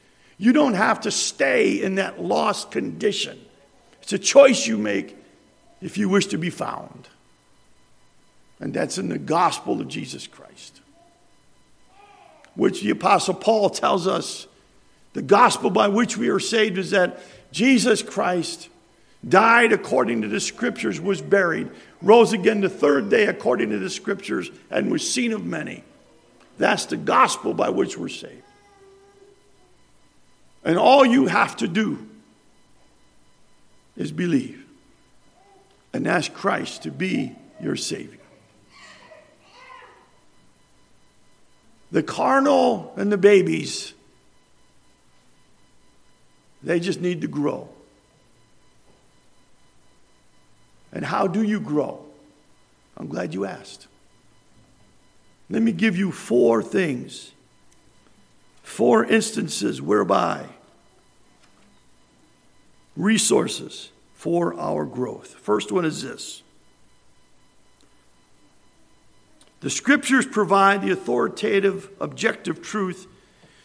You 0.42 0.52
don't 0.52 0.74
have 0.74 1.02
to 1.02 1.12
stay 1.12 1.80
in 1.80 1.94
that 1.94 2.20
lost 2.20 2.72
condition. 2.72 3.38
It's 4.02 4.12
a 4.12 4.18
choice 4.18 4.66
you 4.66 4.76
make 4.76 5.16
if 5.80 5.96
you 5.96 6.08
wish 6.08 6.26
to 6.26 6.36
be 6.36 6.50
found. 6.50 7.08
And 8.58 8.74
that's 8.74 8.98
in 8.98 9.08
the 9.08 9.20
gospel 9.20 9.80
of 9.80 9.86
Jesus 9.86 10.26
Christ, 10.26 10.80
which 12.56 12.82
the 12.82 12.90
Apostle 12.90 13.34
Paul 13.34 13.70
tells 13.70 14.08
us 14.08 14.48
the 15.12 15.22
gospel 15.22 15.70
by 15.70 15.86
which 15.86 16.16
we 16.16 16.28
are 16.28 16.40
saved 16.40 16.76
is 16.76 16.90
that 16.90 17.20
Jesus 17.52 18.02
Christ 18.02 18.68
died 19.28 19.72
according 19.72 20.22
to 20.22 20.28
the 20.28 20.40
scriptures, 20.40 21.00
was 21.00 21.22
buried, 21.22 21.70
rose 22.02 22.32
again 22.32 22.62
the 22.62 22.68
third 22.68 23.10
day 23.10 23.26
according 23.26 23.70
to 23.70 23.78
the 23.78 23.88
scriptures, 23.88 24.50
and 24.72 24.90
was 24.90 25.08
seen 25.08 25.32
of 25.32 25.46
many. 25.46 25.84
That's 26.58 26.86
the 26.86 26.96
gospel 26.96 27.54
by 27.54 27.68
which 27.68 27.96
we're 27.96 28.08
saved. 28.08 28.42
And 30.64 30.78
all 30.78 31.04
you 31.04 31.26
have 31.26 31.56
to 31.56 31.68
do 31.68 32.06
is 33.96 34.12
believe 34.12 34.64
and 35.92 36.06
ask 36.06 36.32
Christ 36.32 36.84
to 36.84 36.90
be 36.90 37.34
your 37.60 37.76
Savior. 37.76 38.18
The 41.90 42.02
carnal 42.02 42.92
and 42.96 43.12
the 43.12 43.18
babies, 43.18 43.92
they 46.62 46.80
just 46.80 47.00
need 47.00 47.20
to 47.20 47.28
grow. 47.28 47.68
And 50.92 51.04
how 51.04 51.26
do 51.26 51.42
you 51.42 51.60
grow? 51.60 52.04
I'm 52.96 53.08
glad 53.08 53.34
you 53.34 53.44
asked. 53.44 53.88
Let 55.50 55.60
me 55.60 55.72
give 55.72 55.96
you 55.96 56.12
four 56.12 56.62
things, 56.62 57.32
four 58.62 59.04
instances 59.04 59.82
whereby 59.82 60.46
resources 62.96 63.90
for 64.14 64.58
our 64.58 64.84
growth. 64.84 65.34
First 65.34 65.72
one 65.72 65.84
is 65.84 66.02
this 66.02 66.42
the 69.60 69.70
scriptures 69.70 70.26
provide 70.26 70.82
the 70.82 70.90
authoritative, 70.90 71.88
objective 72.00 72.62
truth 72.62 73.06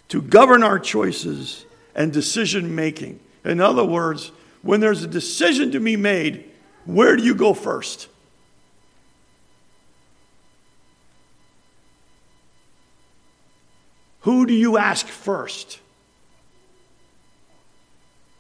to 0.10 0.22
govern 0.22 0.62
our 0.62 0.78
choices 0.78 1.66
and 1.96 2.14
decision 2.14 2.76
making. 2.76 3.20
In 3.44 3.60
other 3.60 3.84
words, 3.84 4.32
when 4.62 4.80
there's 4.80 5.04
a 5.04 5.08
decision 5.08 5.72
to 5.72 5.80
be 5.80 5.96
made, 5.96 6.52
where 6.86 7.16
do 7.18 7.24
you 7.24 7.34
go 7.34 7.54
first? 7.54 8.10
Who 14.22 14.46
do 14.46 14.54
you 14.54 14.78
ask 14.78 15.08
first? 15.08 15.80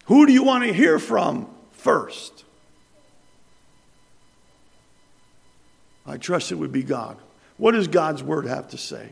Who 0.07 0.25
do 0.25 0.31
you 0.31 0.43
want 0.43 0.63
to 0.63 0.73
hear 0.73 0.99
from 0.99 1.47
first? 1.71 2.45
I 6.05 6.17
trust 6.17 6.51
it 6.51 6.55
would 6.55 6.71
be 6.71 6.83
God. 6.83 7.17
What 7.57 7.71
does 7.73 7.89
God's 7.89 8.23
word 8.23 8.45
have 8.45 8.69
to 8.69 8.77
say? 8.77 9.09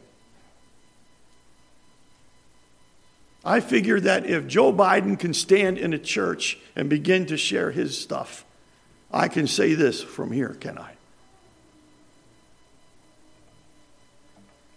I 3.43 3.59
figure 3.59 3.99
that 3.99 4.25
if 4.25 4.47
Joe 4.47 4.71
Biden 4.71 5.19
can 5.19 5.33
stand 5.33 5.77
in 5.77 5.93
a 5.93 5.99
church 5.99 6.57
and 6.75 6.89
begin 6.89 7.25
to 7.27 7.37
share 7.37 7.71
his 7.71 7.99
stuff, 7.99 8.45
I 9.11 9.27
can 9.27 9.47
say 9.47 9.73
this 9.73 10.01
from 10.01 10.31
here, 10.31 10.55
can 10.59 10.77
I? 10.77 10.93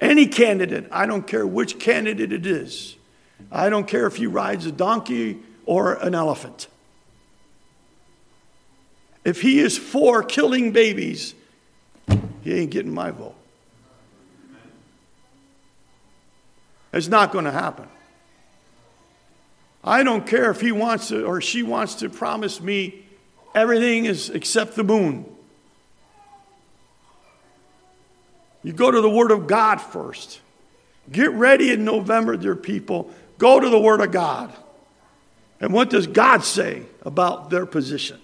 Any 0.01 0.27
candidate, 0.27 0.89
I 0.91 1.07
don't 1.07 1.27
care 1.27 1.47
which 1.47 1.79
candidate 1.79 2.33
it 2.33 2.45
is, 2.45 2.97
I 3.53 3.71
don't 3.71 3.87
care 3.87 4.07
if 4.07 4.17
he 4.17 4.27
rides 4.27 4.67
a 4.67 4.73
donkey 4.73 5.39
or 5.69 5.95
an 5.95 6.15
elephant. 6.15 6.67
If 9.25 9.43
he 9.43 9.61
is 9.61 9.77
for 9.79 10.23
killing 10.23 10.73
babies, 10.73 11.35
he 12.43 12.55
ain't 12.55 12.71
getting 12.71 12.93
my 12.93 13.11
vote. 13.11 13.35
It's 16.93 17.09
not 17.09 17.33
going 17.33 17.45
to 17.45 17.53
happen. 17.53 17.87
I 19.85 20.03
don't 20.03 20.27
care 20.27 20.51
if 20.51 20.61
he 20.61 20.73
wants 20.73 21.09
to 21.09 21.25
or 21.25 21.41
she 21.41 21.63
wants 21.63 21.97
to 21.97 22.09
promise 22.09 22.61
me 22.61 23.05
Everything 23.55 24.05
is 24.05 24.31
except 24.31 24.77
the 24.77 24.85
moon. 24.85 25.25
You 28.63 28.73
go 28.73 28.91
to 28.91 29.01
the 29.01 29.11
Word 29.11 29.31
of 29.31 29.47
God 29.47 29.81
first. 29.81 30.41
Get 31.11 31.33
ready 31.33 31.73
in 31.73 31.85
November, 31.85 32.37
dear 32.37 32.55
people. 32.55 33.11
Go 33.39 33.59
to 33.59 33.69
the 33.69 33.79
Word 33.79 34.01
of 34.01 34.13
God. 34.13 34.53
And 35.61 35.73
what 35.73 35.91
does 35.91 36.07
God 36.07 36.45
say 36.45 36.83
about 37.03 37.51
their 37.51 37.67
position? 37.67 38.21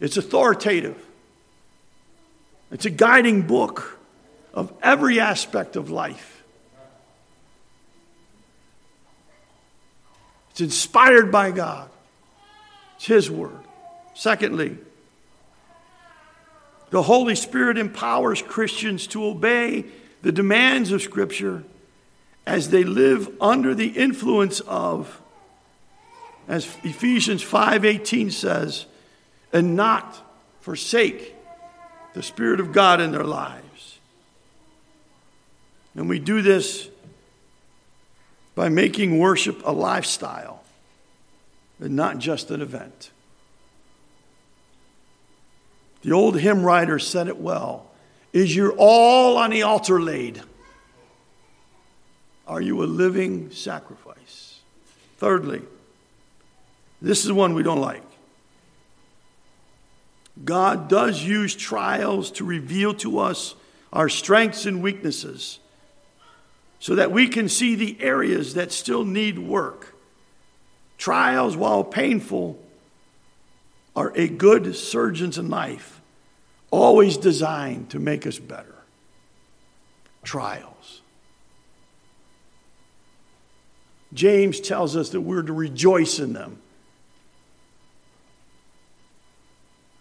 It's 0.00 0.16
authoritative, 0.16 1.02
it's 2.70 2.84
a 2.84 2.90
guiding 2.90 3.42
book 3.42 3.98
of 4.52 4.72
every 4.82 5.18
aspect 5.18 5.76
of 5.76 5.90
life. 5.90 6.42
It's 10.50 10.60
inspired 10.60 11.32
by 11.32 11.50
God, 11.50 11.88
it's 12.96 13.06
His 13.06 13.30
Word. 13.30 13.58
Secondly, 14.14 14.78
the 16.90 17.02
Holy 17.02 17.34
Spirit 17.34 17.76
empowers 17.76 18.40
Christians 18.40 19.08
to 19.08 19.24
obey 19.24 19.84
the 20.22 20.30
demands 20.30 20.92
of 20.92 21.02
Scripture 21.02 21.64
as 22.46 22.70
they 22.70 22.84
live 22.84 23.30
under 23.40 23.74
the 23.74 23.88
influence 23.88 24.60
of, 24.60 25.20
as 26.48 26.66
Ephesians 26.82 27.42
5:18 27.42 28.30
says, 28.30 28.86
and 29.52 29.76
not 29.76 30.20
forsake 30.60 31.34
the 32.14 32.22
Spirit 32.22 32.60
of 32.60 32.72
God 32.72 33.00
in 33.00 33.12
their 33.12 33.24
lives. 33.24 33.98
And 35.94 36.08
we 36.08 36.18
do 36.18 36.42
this 36.42 36.88
by 38.54 38.68
making 38.68 39.18
worship 39.18 39.62
a 39.64 39.72
lifestyle 39.72 40.62
and 41.80 41.96
not 41.96 42.18
just 42.18 42.50
an 42.50 42.60
event. 42.60 43.10
The 46.02 46.12
old 46.12 46.38
hymn 46.38 46.62
writer 46.62 46.98
said 46.98 47.28
it 47.28 47.38
well 47.38 47.90
Is 48.32 48.54
your 48.54 48.72
all 48.76 49.36
on 49.36 49.50
the 49.50 49.62
altar 49.62 50.00
laid? 50.00 50.42
Are 52.46 52.60
you 52.60 52.82
a 52.82 52.86
living 52.86 53.50
sacrifice? 53.50 54.60
Thirdly, 55.18 55.62
this 57.00 57.24
is 57.24 57.32
one 57.32 57.54
we 57.54 57.62
don't 57.62 57.80
like. 57.80 58.02
God 60.44 60.88
does 60.88 61.22
use 61.22 61.54
trials 61.54 62.30
to 62.32 62.44
reveal 62.44 62.92
to 62.94 63.18
us 63.20 63.54
our 63.92 64.08
strengths 64.08 64.66
and 64.66 64.82
weaknesses 64.82 65.60
so 66.80 66.96
that 66.96 67.12
we 67.12 67.28
can 67.28 67.48
see 67.48 67.76
the 67.76 67.96
areas 68.00 68.54
that 68.54 68.72
still 68.72 69.04
need 69.04 69.38
work. 69.38 69.94
Trials, 70.98 71.56
while 71.56 71.84
painful, 71.84 72.60
are 73.94 74.12
a 74.16 74.28
good 74.28 74.74
surgeon's 74.74 75.38
knife, 75.38 76.00
always 76.70 77.16
designed 77.16 77.90
to 77.90 77.98
make 78.00 78.26
us 78.26 78.38
better. 78.38 78.74
Trials. 80.24 81.00
James 84.14 84.60
tells 84.60 84.96
us 84.96 85.10
that 85.10 85.20
we're 85.20 85.42
to 85.42 85.52
rejoice 85.52 86.20
in 86.20 86.32
them. 86.32 86.58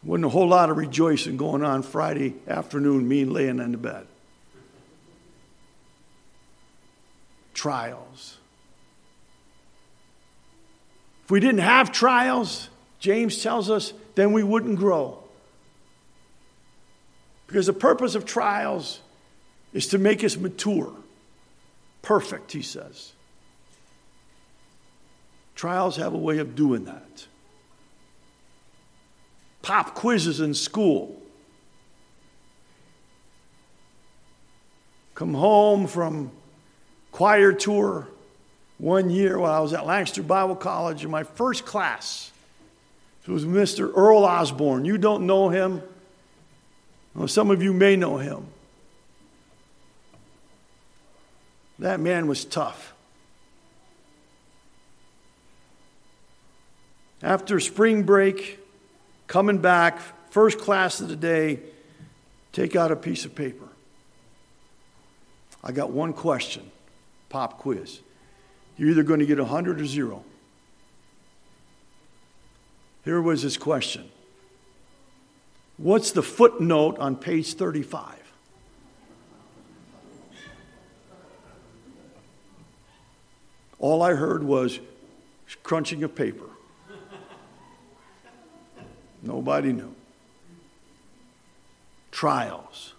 Wasn't 0.03 0.25
a 0.25 0.29
whole 0.29 0.47
lot 0.47 0.69
of 0.69 0.77
rejoicing 0.77 1.37
going 1.37 1.63
on 1.63 1.81
Friday 1.81 2.35
afternoon, 2.47 3.07
me 3.07 3.25
laying 3.25 3.59
in 3.59 3.71
the 3.71 3.77
bed. 3.77 4.05
Trials. 7.53 8.37
If 11.23 11.31
we 11.31 11.39
didn't 11.39 11.61
have 11.61 11.91
trials, 11.91 12.69
James 12.99 13.41
tells 13.41 13.69
us, 13.69 13.93
then 14.15 14.33
we 14.33 14.43
wouldn't 14.43 14.77
grow. 14.77 15.23
Because 17.47 17.65
the 17.67 17.73
purpose 17.73 18.15
of 18.15 18.25
trials 18.25 18.99
is 19.71 19.87
to 19.87 19.97
make 19.97 20.23
us 20.23 20.35
mature, 20.35 20.91
perfect, 22.01 22.51
he 22.51 22.61
says. 22.61 23.13
Trials 25.55 25.97
have 25.97 26.13
a 26.13 26.17
way 26.17 26.39
of 26.39 26.55
doing 26.55 26.85
that. 26.85 27.27
Pop 29.61 29.95
quizzes 29.95 30.39
in 30.39 30.53
school. 30.53 31.21
Come 35.15 35.33
home 35.33 35.87
from 35.87 36.31
choir 37.11 37.53
tour 37.53 38.07
one 38.77 39.09
year 39.09 39.39
when 39.39 39.51
I 39.51 39.59
was 39.59 39.73
at 39.73 39.85
Lancaster 39.85 40.23
Bible 40.23 40.55
College 40.55 41.05
in 41.05 41.11
my 41.11 41.23
first 41.23 41.65
class. 41.65 42.31
It 43.25 43.31
was 43.31 43.45
Mr. 43.45 43.91
Earl 43.95 44.25
Osborne. 44.25 44.83
You 44.83 44.97
don't 44.97 45.25
know 45.25 45.49
him. 45.49 45.81
Well, 47.15 47.27
some 47.27 47.51
of 47.51 47.63
you 47.63 47.71
may 47.71 47.95
know 47.95 48.17
him. 48.17 48.47
That 51.79 51.99
man 51.99 52.27
was 52.27 52.43
tough. 52.43 52.92
After 57.23 57.61
spring 57.61 58.03
break, 58.03 58.59
coming 59.27 59.59
back, 59.59 59.99
first 60.29 60.59
class 60.59 60.99
of 60.99 61.07
the 61.07 61.15
day, 61.15 61.61
take 62.51 62.75
out 62.75 62.91
a 62.91 62.97
piece 62.97 63.23
of 63.23 63.33
paper. 63.33 63.69
I 65.63 65.71
got 65.71 65.91
one 65.91 66.11
question, 66.11 66.69
pop 67.29 67.59
quiz. 67.59 68.01
You're 68.75 68.89
either 68.89 69.03
going 69.03 69.21
to 69.21 69.25
get 69.25 69.39
100 69.39 69.79
or 69.79 69.85
zero. 69.85 70.25
Here 73.05 73.21
was 73.21 73.41
his 73.41 73.57
question 73.57 74.09
What's 75.77 76.11
the 76.11 76.23
footnote 76.23 76.99
on 76.99 77.15
page 77.15 77.53
35? 77.53 78.19
All 83.79 84.01
I 84.01 84.13
heard 84.13 84.43
was 84.43 84.79
crunching 85.63 86.03
of 86.03 86.15
paper. 86.15 86.52
Nobody 89.23 89.71
knew. 89.71 89.95
Trials. 92.11 92.93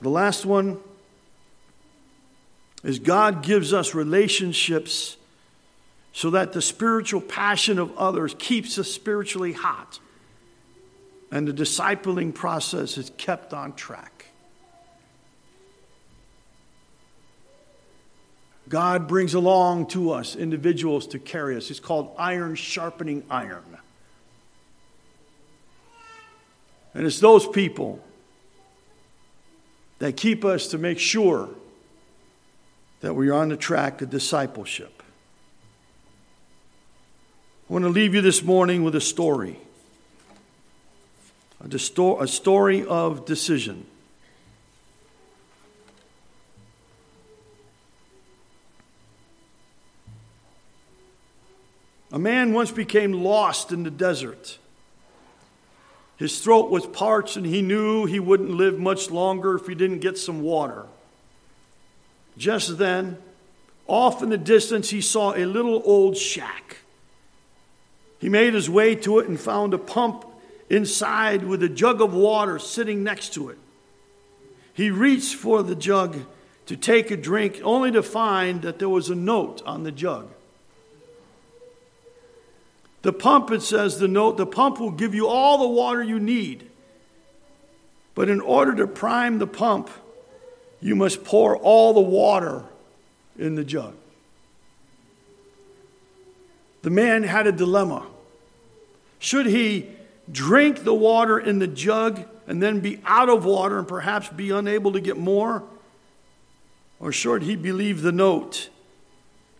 The 0.00 0.08
last 0.08 0.46
one 0.46 0.78
is 2.84 2.98
God 2.98 3.42
gives 3.42 3.72
us 3.72 3.94
relationships 3.94 5.16
so 6.12 6.30
that 6.30 6.52
the 6.52 6.62
spiritual 6.62 7.20
passion 7.20 7.78
of 7.78 7.96
others 7.98 8.34
keeps 8.38 8.78
us 8.78 8.90
spiritually 8.90 9.52
hot 9.52 9.98
and 11.30 11.48
the 11.48 11.52
discipling 11.52 12.32
process 12.32 12.96
is 12.96 13.10
kept 13.18 13.52
on 13.52 13.74
track. 13.74 14.15
God 18.68 19.06
brings 19.06 19.34
along 19.34 19.86
to 19.88 20.10
us 20.10 20.34
individuals 20.34 21.06
to 21.08 21.18
carry 21.18 21.56
us. 21.56 21.70
It's 21.70 21.80
called 21.80 22.14
iron 22.18 22.54
sharpening 22.56 23.22
iron. 23.30 23.78
And 26.94 27.06
it's 27.06 27.20
those 27.20 27.46
people 27.46 28.02
that 29.98 30.16
keep 30.16 30.44
us 30.44 30.68
to 30.68 30.78
make 30.78 30.98
sure 30.98 31.48
that 33.00 33.14
we 33.14 33.28
are 33.28 33.34
on 33.34 33.50
the 33.50 33.56
track 33.56 34.02
of 34.02 34.10
discipleship. 34.10 35.02
I 37.68 37.72
want 37.72 37.84
to 37.84 37.88
leave 37.88 38.14
you 38.14 38.20
this 38.20 38.42
morning 38.42 38.82
with 38.82 38.94
a 38.94 39.00
story 39.00 39.58
a 41.60 41.78
story 42.28 42.84
of 42.86 43.24
decision. 43.24 43.86
A 52.16 52.18
man 52.18 52.54
once 52.54 52.70
became 52.70 53.12
lost 53.12 53.72
in 53.72 53.82
the 53.82 53.90
desert. 53.90 54.56
His 56.16 56.40
throat 56.40 56.70
was 56.70 56.86
parched, 56.86 57.36
and 57.36 57.44
he 57.44 57.60
knew 57.60 58.06
he 58.06 58.18
wouldn't 58.18 58.48
live 58.48 58.78
much 58.78 59.10
longer 59.10 59.56
if 59.56 59.66
he 59.66 59.74
didn't 59.74 59.98
get 59.98 60.16
some 60.16 60.40
water. 60.40 60.86
Just 62.38 62.78
then, 62.78 63.18
off 63.86 64.22
in 64.22 64.30
the 64.30 64.38
distance, 64.38 64.88
he 64.88 65.02
saw 65.02 65.34
a 65.34 65.44
little 65.44 65.82
old 65.84 66.16
shack. 66.16 66.78
He 68.18 68.30
made 68.30 68.54
his 68.54 68.70
way 68.70 68.94
to 68.94 69.18
it 69.18 69.28
and 69.28 69.38
found 69.38 69.74
a 69.74 69.78
pump 69.78 70.24
inside 70.70 71.44
with 71.44 71.62
a 71.62 71.68
jug 71.68 72.00
of 72.00 72.14
water 72.14 72.58
sitting 72.58 73.04
next 73.04 73.34
to 73.34 73.50
it. 73.50 73.58
He 74.72 74.88
reached 74.88 75.34
for 75.34 75.62
the 75.62 75.76
jug 75.76 76.16
to 76.64 76.78
take 76.78 77.10
a 77.10 77.16
drink, 77.18 77.60
only 77.62 77.90
to 77.90 78.02
find 78.02 78.62
that 78.62 78.78
there 78.78 78.88
was 78.88 79.10
a 79.10 79.14
note 79.14 79.60
on 79.66 79.82
the 79.82 79.92
jug. 79.92 80.30
The 83.06 83.12
pump, 83.12 83.52
it 83.52 83.62
says, 83.62 84.00
the 84.00 84.08
note, 84.08 84.36
the 84.36 84.46
pump 84.46 84.80
will 84.80 84.90
give 84.90 85.14
you 85.14 85.28
all 85.28 85.58
the 85.58 85.68
water 85.68 86.02
you 86.02 86.18
need. 86.18 86.68
But 88.16 88.28
in 88.28 88.40
order 88.40 88.74
to 88.74 88.88
prime 88.88 89.38
the 89.38 89.46
pump, 89.46 89.90
you 90.80 90.96
must 90.96 91.22
pour 91.22 91.56
all 91.56 91.94
the 91.94 92.00
water 92.00 92.64
in 93.38 93.54
the 93.54 93.62
jug. 93.62 93.94
The 96.82 96.90
man 96.90 97.22
had 97.22 97.46
a 97.46 97.52
dilemma. 97.52 98.04
Should 99.20 99.46
he 99.46 99.88
drink 100.32 100.82
the 100.82 100.92
water 100.92 101.38
in 101.38 101.60
the 101.60 101.68
jug 101.68 102.24
and 102.48 102.60
then 102.60 102.80
be 102.80 103.00
out 103.04 103.28
of 103.28 103.44
water 103.44 103.78
and 103.78 103.86
perhaps 103.86 104.30
be 104.30 104.50
unable 104.50 104.90
to 104.90 105.00
get 105.00 105.16
more? 105.16 105.62
Or 106.98 107.12
should 107.12 107.44
he 107.44 107.54
believe 107.54 108.02
the 108.02 108.10
note 108.10 108.68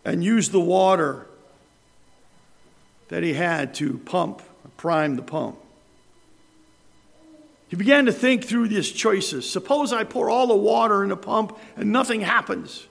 and 0.03 0.21
use 0.21 0.49
the 0.49 0.59
water 0.59 1.26
that 3.09 3.23
he 3.23 3.33
had 3.33 3.73
to 3.75 3.97
pump, 3.99 4.41
prime 4.77 5.15
the 5.15 5.21
pump. 5.21 5.57
He 7.69 7.75
began 7.75 8.05
to 8.05 8.13
think 8.13 8.45
through 8.45 8.69
these 8.69 8.91
choices. 8.91 9.49
Suppose 9.49 9.91
I 9.91 10.03
pour 10.05 10.29
all 10.29 10.47
the 10.47 10.55
water 10.55 11.03
in 11.03 11.09
the 11.09 11.17
pump 11.17 11.57
and 11.75 11.91
nothing 11.91 12.21
happens. 12.21 12.87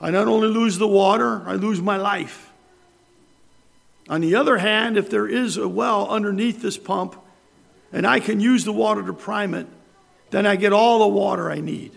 I 0.00 0.10
not 0.10 0.28
only 0.28 0.48
lose 0.48 0.78
the 0.78 0.88
water, 0.88 1.42
I 1.48 1.54
lose 1.54 1.80
my 1.80 1.96
life. 1.96 2.52
On 4.08 4.20
the 4.20 4.36
other 4.36 4.58
hand, 4.58 4.96
if 4.96 5.08
there 5.08 5.26
is 5.26 5.56
a 5.56 5.66
well 5.66 6.08
underneath 6.08 6.62
this 6.62 6.76
pump 6.76 7.16
and 7.92 8.06
I 8.06 8.20
can 8.20 8.38
use 8.38 8.64
the 8.64 8.72
water 8.72 9.02
to 9.02 9.12
prime 9.12 9.54
it, 9.54 9.66
then 10.30 10.46
I 10.46 10.56
get 10.56 10.72
all 10.72 11.00
the 11.00 11.08
water 11.08 11.50
I 11.50 11.60
need. 11.60 11.92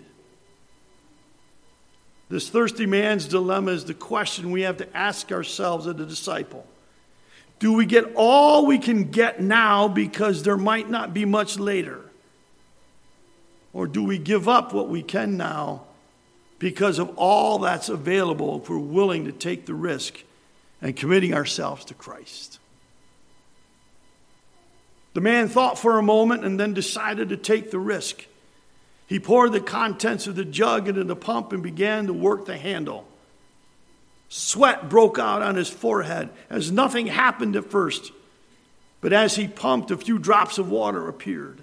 This 2.28 2.50
thirsty 2.50 2.86
man's 2.86 3.26
dilemma 3.26 3.72
is 3.72 3.84
the 3.86 3.94
question 3.94 4.50
we 4.50 4.62
have 4.62 4.76
to 4.78 4.96
ask 4.96 5.32
ourselves 5.32 5.86
as 5.86 5.98
a 5.98 6.06
disciple. 6.06 6.66
Do 7.58 7.72
we 7.72 7.86
get 7.86 8.12
all 8.14 8.66
we 8.66 8.78
can 8.78 9.10
get 9.10 9.40
now 9.40 9.88
because 9.88 10.42
there 10.42 10.56
might 10.56 10.88
not 10.88 11.14
be 11.14 11.24
much 11.24 11.58
later? 11.58 12.02
Or 13.72 13.86
do 13.86 14.04
we 14.04 14.18
give 14.18 14.48
up 14.48 14.72
what 14.72 14.88
we 14.88 15.02
can 15.02 15.36
now 15.36 15.82
because 16.58 16.98
of 16.98 17.16
all 17.16 17.58
that's 17.58 17.88
available 17.88 18.60
if 18.60 18.68
we're 18.68 18.78
willing 18.78 19.24
to 19.24 19.32
take 19.32 19.66
the 19.66 19.74
risk 19.74 20.22
and 20.80 20.94
committing 20.94 21.34
ourselves 21.34 21.84
to 21.86 21.94
Christ? 21.94 22.58
The 25.14 25.20
man 25.20 25.48
thought 25.48 25.78
for 25.78 25.98
a 25.98 26.02
moment 26.02 26.44
and 26.44 26.60
then 26.60 26.74
decided 26.74 27.30
to 27.30 27.36
take 27.36 27.70
the 27.70 27.78
risk. 27.80 28.26
He 29.08 29.18
poured 29.18 29.52
the 29.52 29.60
contents 29.60 30.26
of 30.26 30.36
the 30.36 30.44
jug 30.44 30.86
into 30.86 31.02
the 31.02 31.16
pump 31.16 31.52
and 31.52 31.62
began 31.62 32.06
to 32.06 32.12
work 32.12 32.44
the 32.44 32.58
handle. 32.58 33.08
Sweat 34.28 34.90
broke 34.90 35.18
out 35.18 35.40
on 35.40 35.56
his 35.56 35.70
forehead 35.70 36.28
as 36.50 36.70
nothing 36.70 37.06
happened 37.06 37.56
at 37.56 37.70
first. 37.70 38.12
But 39.00 39.14
as 39.14 39.36
he 39.36 39.48
pumped, 39.48 39.90
a 39.90 39.96
few 39.96 40.18
drops 40.18 40.58
of 40.58 40.70
water 40.70 41.08
appeared. 41.08 41.62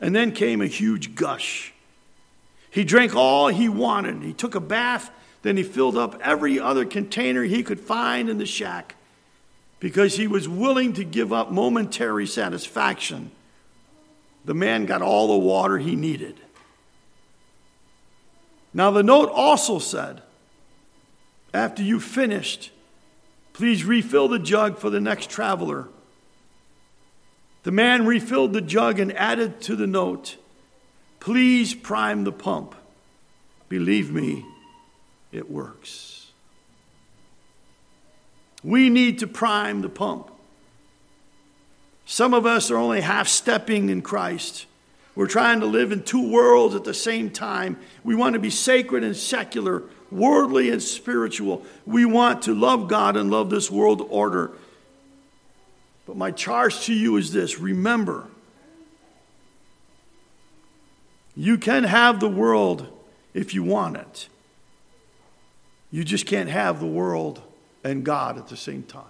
And 0.00 0.14
then 0.14 0.30
came 0.30 0.60
a 0.60 0.66
huge 0.68 1.16
gush. 1.16 1.72
He 2.70 2.84
drank 2.84 3.16
all 3.16 3.48
he 3.48 3.68
wanted. 3.68 4.22
He 4.22 4.32
took 4.32 4.54
a 4.54 4.60
bath, 4.60 5.10
then 5.42 5.56
he 5.56 5.62
filled 5.64 5.96
up 5.96 6.20
every 6.22 6.60
other 6.60 6.84
container 6.84 7.42
he 7.42 7.64
could 7.64 7.80
find 7.80 8.30
in 8.30 8.38
the 8.38 8.46
shack 8.46 8.94
because 9.80 10.16
he 10.16 10.26
was 10.26 10.48
willing 10.48 10.92
to 10.94 11.04
give 11.04 11.32
up 11.32 11.50
momentary 11.50 12.26
satisfaction. 12.26 13.32
The 14.44 14.54
man 14.54 14.86
got 14.86 15.02
all 15.02 15.28
the 15.28 15.44
water 15.44 15.78
he 15.78 15.96
needed. 15.96 16.40
Now, 18.74 18.90
the 18.90 19.04
note 19.04 19.30
also 19.32 19.78
said, 19.78 20.20
after 21.54 21.80
you've 21.82 22.02
finished, 22.02 22.72
please 23.52 23.84
refill 23.84 24.26
the 24.26 24.40
jug 24.40 24.78
for 24.78 24.90
the 24.90 25.00
next 25.00 25.30
traveler. 25.30 25.88
The 27.62 27.70
man 27.70 28.04
refilled 28.04 28.52
the 28.52 28.60
jug 28.60 28.98
and 28.98 29.16
added 29.16 29.60
to 29.62 29.76
the 29.76 29.86
note, 29.86 30.36
Please 31.20 31.72
prime 31.72 32.24
the 32.24 32.32
pump. 32.32 32.74
Believe 33.70 34.12
me, 34.12 34.44
it 35.32 35.50
works. 35.50 36.26
We 38.62 38.90
need 38.90 39.20
to 39.20 39.26
prime 39.26 39.80
the 39.80 39.88
pump. 39.88 40.30
Some 42.04 42.34
of 42.34 42.44
us 42.44 42.70
are 42.70 42.76
only 42.76 43.00
half 43.00 43.28
stepping 43.28 43.88
in 43.88 44.02
Christ. 44.02 44.66
We're 45.14 45.26
trying 45.26 45.60
to 45.60 45.66
live 45.66 45.92
in 45.92 46.02
two 46.02 46.30
worlds 46.30 46.74
at 46.74 46.84
the 46.84 46.94
same 46.94 47.30
time. 47.30 47.78
We 48.02 48.14
want 48.14 48.34
to 48.34 48.40
be 48.40 48.50
sacred 48.50 49.04
and 49.04 49.16
secular, 49.16 49.84
worldly 50.10 50.70
and 50.70 50.82
spiritual. 50.82 51.64
We 51.86 52.04
want 52.04 52.42
to 52.42 52.54
love 52.54 52.88
God 52.88 53.16
and 53.16 53.30
love 53.30 53.48
this 53.48 53.70
world 53.70 54.04
order. 54.10 54.52
But 56.06 56.16
my 56.16 56.32
charge 56.32 56.80
to 56.86 56.94
you 56.94 57.16
is 57.16 57.32
this 57.32 57.58
remember, 57.58 58.26
you 61.36 61.58
can 61.58 61.84
have 61.84 62.20
the 62.20 62.28
world 62.28 62.86
if 63.32 63.54
you 63.54 63.62
want 63.62 63.96
it. 63.96 64.28
You 65.90 66.02
just 66.02 66.26
can't 66.26 66.48
have 66.48 66.80
the 66.80 66.86
world 66.86 67.40
and 67.84 68.04
God 68.04 68.36
at 68.36 68.48
the 68.48 68.56
same 68.56 68.82
time. 68.82 69.04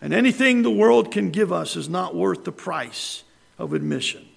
And 0.00 0.12
anything 0.12 0.62
the 0.62 0.70
world 0.70 1.10
can 1.10 1.30
give 1.30 1.52
us 1.52 1.76
is 1.76 1.88
not 1.88 2.14
worth 2.14 2.44
the 2.44 2.52
price 2.52 3.24
of 3.58 3.72
admission. 3.72 4.28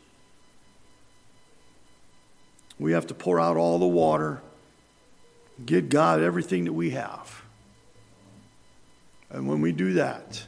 We 2.79 2.93
have 2.93 3.07
to 3.07 3.13
pour 3.13 3.39
out 3.39 3.57
all 3.57 3.77
the 3.77 3.87
water, 3.87 4.41
give 5.65 5.89
God 5.89 6.21
everything 6.21 6.63
that 6.65 6.73
we 6.73 6.91
have. 6.91 7.43
And 9.29 9.47
when 9.47 9.61
we 9.61 9.73
do 9.73 9.93
that, 9.93 10.43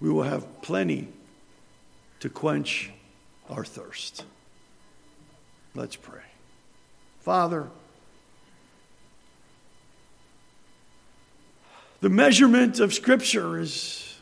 we 0.00 0.10
will 0.10 0.22
have 0.22 0.62
plenty 0.62 1.08
to 2.20 2.28
quench 2.28 2.92
our 3.50 3.64
thirst. 3.64 4.24
Let's 5.74 5.96
pray. 5.96 6.22
Father, 7.20 7.68
The 12.02 12.10
measurement 12.10 12.80
of 12.80 12.92
Scripture 12.92 13.60
is 13.60 14.18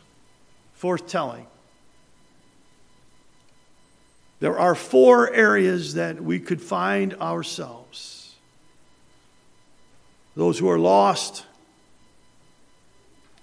forthtelling. 0.78 1.46
There 4.38 4.58
are 4.58 4.74
four 4.74 5.32
areas 5.32 5.94
that 5.94 6.22
we 6.22 6.40
could 6.40 6.60
find 6.60 7.14
ourselves 7.14 8.34
those 10.36 10.58
who 10.58 10.68
are 10.70 10.78
lost, 10.78 11.44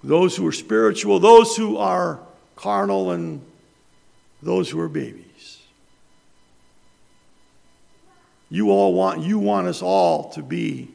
those 0.03 0.35
who 0.35 0.47
are 0.47 0.51
spiritual, 0.51 1.19
those 1.19 1.55
who 1.55 1.77
are 1.77 2.19
carnal, 2.55 3.11
and 3.11 3.41
those 4.43 4.69
who 4.69 4.79
are 4.79 4.87
babies. 4.87 5.61
You 8.49 8.69
all 8.69 8.93
want 8.93 9.21
you 9.21 9.39
want 9.39 9.65
us 9.65 9.81
all 9.81 10.29
to 10.33 10.43
be 10.43 10.89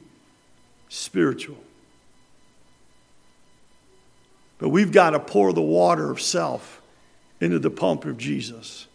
spiritual. 0.89 1.59
But 4.63 4.69
we've 4.69 4.93
got 4.93 5.11
to 5.11 5.19
pour 5.19 5.53
the 5.53 5.61
water 5.61 6.09
of 6.09 6.21
self 6.21 6.81
into 7.41 7.59
the 7.59 7.69
pump 7.69 8.05
of 8.05 8.17
Jesus 8.17 8.87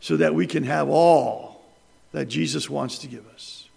so 0.00 0.16
that 0.16 0.34
we 0.34 0.48
can 0.48 0.64
have 0.64 0.88
all 0.88 1.64
that 2.10 2.24
Jesus 2.24 2.68
wants 2.68 2.98
to 2.98 3.06
give 3.06 3.24
us. 3.28 3.68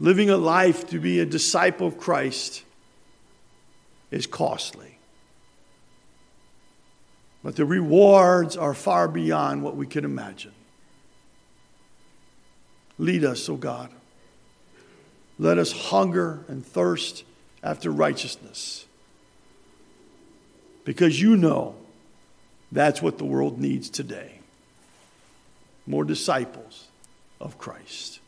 Living 0.00 0.30
a 0.30 0.38
life 0.38 0.88
to 0.88 0.98
be 0.98 1.20
a 1.20 1.26
disciple 1.26 1.86
of 1.86 1.98
Christ 1.98 2.62
is 4.10 4.26
costly. 4.26 4.96
But 7.44 7.56
the 7.56 7.66
rewards 7.66 8.56
are 8.56 8.72
far 8.72 9.08
beyond 9.08 9.62
what 9.62 9.76
we 9.76 9.86
can 9.86 10.06
imagine. 10.06 10.52
Lead 12.96 13.24
us, 13.24 13.46
O 13.50 13.52
oh 13.52 13.56
God. 13.58 13.90
Let 15.38 15.58
us 15.58 15.72
hunger 15.72 16.44
and 16.48 16.64
thirst 16.64 17.24
after 17.62 17.90
righteousness. 17.90 18.86
Because 20.84 21.20
you 21.20 21.36
know 21.36 21.74
that's 22.72 23.00
what 23.00 23.18
the 23.18 23.24
world 23.24 23.58
needs 23.58 23.88
today 23.90 24.38
more 25.88 26.04
disciples 26.04 26.86
of 27.40 27.56
Christ. 27.56 28.20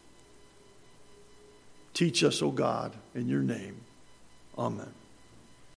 Teach 1.92 2.24
us, 2.24 2.40
O 2.40 2.50
God, 2.50 2.94
in 3.14 3.28
your 3.28 3.42
name. 3.42 3.82
Amen. 4.56 4.92